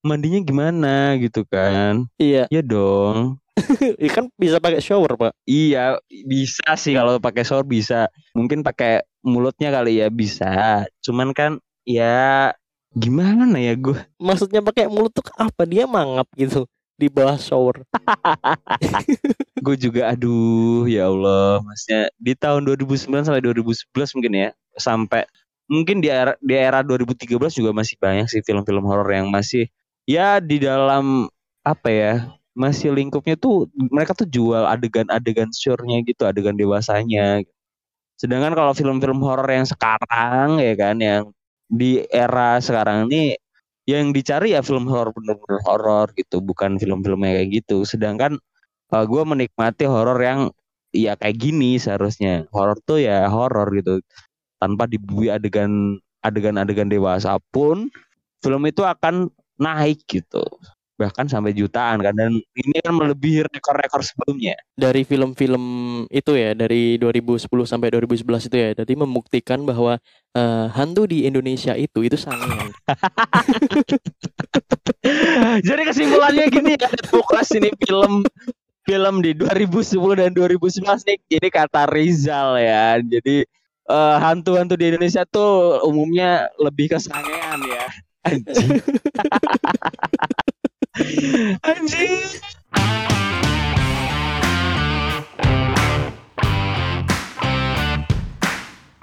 Mandinya 0.03 0.43
gimana 0.43 1.15
gitu 1.23 1.47
kan? 1.47 2.11
Iya, 2.19 2.51
Ya 2.51 2.61
dong. 2.61 3.39
ya 4.03 4.11
kan 4.11 4.27
bisa 4.35 4.59
pakai 4.59 4.83
shower, 4.83 5.15
Pak. 5.15 5.33
Iya, 5.47 5.99
bisa 6.27 6.75
sih 6.75 6.93
kalau 6.95 7.23
pakai 7.23 7.47
shower 7.47 7.63
bisa. 7.63 8.11
Mungkin 8.35 8.67
pakai 8.67 9.07
mulutnya 9.23 9.71
kali 9.71 10.03
ya 10.03 10.11
bisa. 10.11 10.85
Cuman 11.01 11.31
kan 11.33 11.63
ya 11.87 12.51
gimana 12.95 13.59
ya 13.59 13.75
gue? 13.75 13.99
Maksudnya 14.19 14.63
pakai 14.63 14.87
mulut 14.91 15.15
tuh 15.15 15.27
apa? 15.39 15.63
Dia 15.67 15.87
mangap 15.87 16.27
gitu 16.35 16.67
di 16.95 17.11
bawah 17.11 17.39
shower. 17.39 17.83
Gue 19.65 19.77
juga 19.81 20.13
aduh 20.15 20.85
ya 20.87 21.09
Allah, 21.11 21.59
maksudnya 21.65 22.13
di 22.21 22.33
tahun 22.37 22.69
2009 22.69 23.27
sampai 23.27 23.43
2011 23.43 24.15
mungkin 24.15 24.33
ya. 24.35 24.49
Sampai 24.79 25.27
mungkin 25.67 26.05
di 26.05 26.13
era 26.13 26.37
di 26.39 26.55
era 26.55 26.85
2013 26.85 27.59
juga 27.59 27.71
masih 27.73 27.97
banyak 27.97 28.29
sih 28.29 28.45
film-film 28.45 28.85
horor 28.85 29.09
yang 29.09 29.33
masih 29.33 29.67
ya 30.07 30.39
di 30.39 30.63
dalam 30.63 31.27
apa 31.65 31.89
ya? 31.91 32.15
Masih 32.55 32.95
lingkupnya 32.95 33.35
tuh 33.35 33.67
mereka 33.91 34.15
tuh 34.15 34.31
jual 34.31 34.63
adegan-adegan 34.63 35.51
sure-nya 35.51 35.99
gitu, 36.07 36.23
adegan 36.23 36.55
dewasanya. 36.55 37.43
Sedangkan 38.15 38.55
kalau 38.55 38.71
film-film 38.79 39.19
horor 39.27 39.51
yang 39.51 39.67
sekarang 39.67 40.63
ya 40.63 40.75
kan 40.79 40.97
yang 41.03 41.23
di 41.67 42.07
era 42.15 42.63
sekarang 42.63 43.11
ini 43.11 43.35
yang 43.91 44.15
dicari 44.15 44.55
ya 44.55 44.63
film 44.63 44.87
horor 44.87 45.11
bener-bener 45.11 45.59
horor 45.67 46.07
gitu, 46.15 46.39
bukan 46.39 46.79
film-film 46.79 47.27
kayak 47.27 47.51
gitu. 47.63 47.83
Sedangkan 47.83 48.39
gue 48.95 49.23
menikmati 49.27 49.85
horor 49.91 50.17
yang 50.23 50.55
ya 50.95 51.19
kayak 51.19 51.35
gini 51.43 51.75
seharusnya. 51.83 52.47
Horor 52.55 52.79
tuh 52.87 53.03
ya 53.03 53.27
horor 53.27 53.67
gitu, 53.75 53.99
tanpa 54.63 54.87
dibui 54.87 55.27
adegan 55.27 55.99
adegan-adegan 56.23 56.87
dewasa 56.87 57.37
pun 57.51 57.91
film 58.47 58.63
itu 58.71 58.87
akan 58.87 59.27
naik 59.59 60.07
gitu. 60.07 60.47
Bahkan 60.95 61.27
sampai 61.27 61.51
jutaan 61.51 61.99
kan 61.99 62.15
dan 62.15 62.39
ini 62.55 62.79
kan 62.79 62.95
melebihi 62.95 63.51
rekor-rekor 63.51 64.07
sebelumnya. 64.07 64.55
dari 64.79 65.03
film-film 65.03 65.65
itu 66.07 66.33
ya 66.39 66.55
dari 66.55 66.95
2010 67.03 67.51
sampai 67.67 67.91
2011 67.91 68.47
itu 68.47 68.57
ya 68.57 68.71
jadi 68.79 68.93
membuktikan 68.95 69.67
bahwa 69.67 69.99
eh, 70.39 70.67
hantu 70.71 71.11
di 71.11 71.27
Indonesia 71.27 71.75
itu 71.75 72.07
itu 72.07 72.15
sangat 72.15 72.47
Jadi 75.69 75.83
kesimpulannya 75.85 76.49
gini 76.49 76.81
ya, 76.81 76.89
Tuklas 77.13 77.53
ini 77.53 77.69
film 77.85 78.25
film 78.85 79.15
di 79.25 79.33
2010 79.33 80.21
dan 80.21 80.31
2011 80.37 81.09
nih 81.09 81.19
ini 81.41 81.49
kata 81.49 81.89
Rizal 81.89 82.61
ya. 82.61 83.01
Jadi 83.01 83.45
eh, 83.91 84.17
hantu-hantu 84.21 84.77
di 84.77 84.93
Indonesia 84.93 85.25
tuh 85.29 85.81
umumnya 85.85 86.49
lebih 86.61 86.93
kesangean 86.97 87.61
ya. 87.65 87.85
Anjing. 88.29 88.81
Anjir. 90.97 92.41